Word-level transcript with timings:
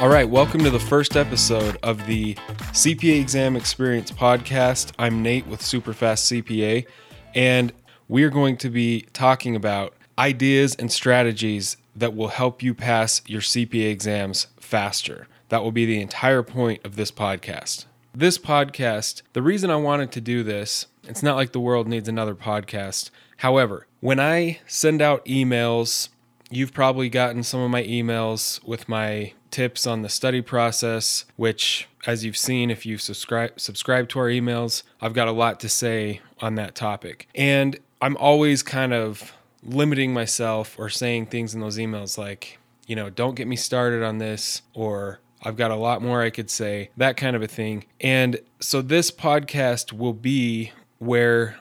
All 0.00 0.08
right, 0.08 0.26
welcome 0.26 0.64
to 0.64 0.70
the 0.70 0.80
first 0.80 1.14
episode 1.14 1.76
of 1.82 2.06
the 2.06 2.34
CPA 2.72 3.20
Exam 3.20 3.54
Experience 3.54 4.10
podcast. 4.10 4.92
I'm 4.98 5.22
Nate 5.22 5.46
with 5.46 5.60
Superfast 5.60 6.42
CPA, 6.42 6.86
and 7.34 7.70
we 8.08 8.24
are 8.24 8.30
going 8.30 8.56
to 8.56 8.70
be 8.70 9.02
talking 9.12 9.54
about 9.54 9.92
ideas 10.18 10.74
and 10.76 10.90
strategies 10.90 11.76
that 11.94 12.16
will 12.16 12.28
help 12.28 12.62
you 12.62 12.72
pass 12.72 13.20
your 13.26 13.42
CPA 13.42 13.90
exams 13.90 14.46
faster. 14.58 15.28
That 15.50 15.62
will 15.62 15.70
be 15.70 15.84
the 15.84 16.00
entire 16.00 16.42
point 16.42 16.80
of 16.86 16.96
this 16.96 17.10
podcast. 17.10 17.84
This 18.14 18.38
podcast, 18.38 19.20
the 19.34 19.42
reason 19.42 19.70
I 19.70 19.76
wanted 19.76 20.12
to 20.12 20.22
do 20.22 20.42
this, 20.42 20.86
it's 21.04 21.22
not 21.22 21.36
like 21.36 21.52
the 21.52 21.60
world 21.60 21.86
needs 21.86 22.08
another 22.08 22.34
podcast. 22.34 23.10
However, 23.36 23.86
when 24.00 24.18
I 24.18 24.60
send 24.66 25.02
out 25.02 25.26
emails, 25.26 26.08
you've 26.50 26.72
probably 26.72 27.08
gotten 27.08 27.42
some 27.42 27.60
of 27.60 27.70
my 27.70 27.84
emails 27.84 28.62
with 28.66 28.88
my 28.88 29.32
tips 29.50 29.86
on 29.86 30.02
the 30.02 30.08
study 30.08 30.42
process, 30.42 31.24
which, 31.36 31.88
as 32.06 32.24
you've 32.24 32.36
seen, 32.36 32.70
if 32.70 32.84
you 32.84 32.98
subscribe 32.98 33.58
subscribe 33.58 34.08
to 34.10 34.18
our 34.18 34.28
emails, 34.28 34.82
I've 35.00 35.14
got 35.14 35.28
a 35.28 35.32
lot 35.32 35.60
to 35.60 35.68
say 35.68 36.20
on 36.40 36.56
that 36.56 36.74
topic. 36.74 37.28
And 37.34 37.78
I'm 38.02 38.16
always 38.16 38.62
kind 38.62 38.92
of 38.92 39.32
limiting 39.62 40.12
myself 40.12 40.78
or 40.78 40.88
saying 40.88 41.26
things 41.26 41.54
in 41.54 41.60
those 41.60 41.78
emails 41.78 42.16
like, 42.16 42.58
you 42.86 42.96
know, 42.96 43.10
don't 43.10 43.34
get 43.34 43.46
me 43.46 43.56
started 43.56 44.02
on 44.02 44.18
this, 44.18 44.62
or 44.74 45.20
I've 45.42 45.56
got 45.56 45.70
a 45.70 45.76
lot 45.76 46.02
more 46.02 46.22
I 46.22 46.30
could 46.30 46.50
say, 46.50 46.90
that 46.96 47.16
kind 47.16 47.36
of 47.36 47.42
a 47.42 47.46
thing. 47.48 47.84
And 48.00 48.40
so 48.60 48.82
this 48.82 49.10
podcast 49.10 49.92
will 49.92 50.14
be 50.14 50.72
where 50.98 51.58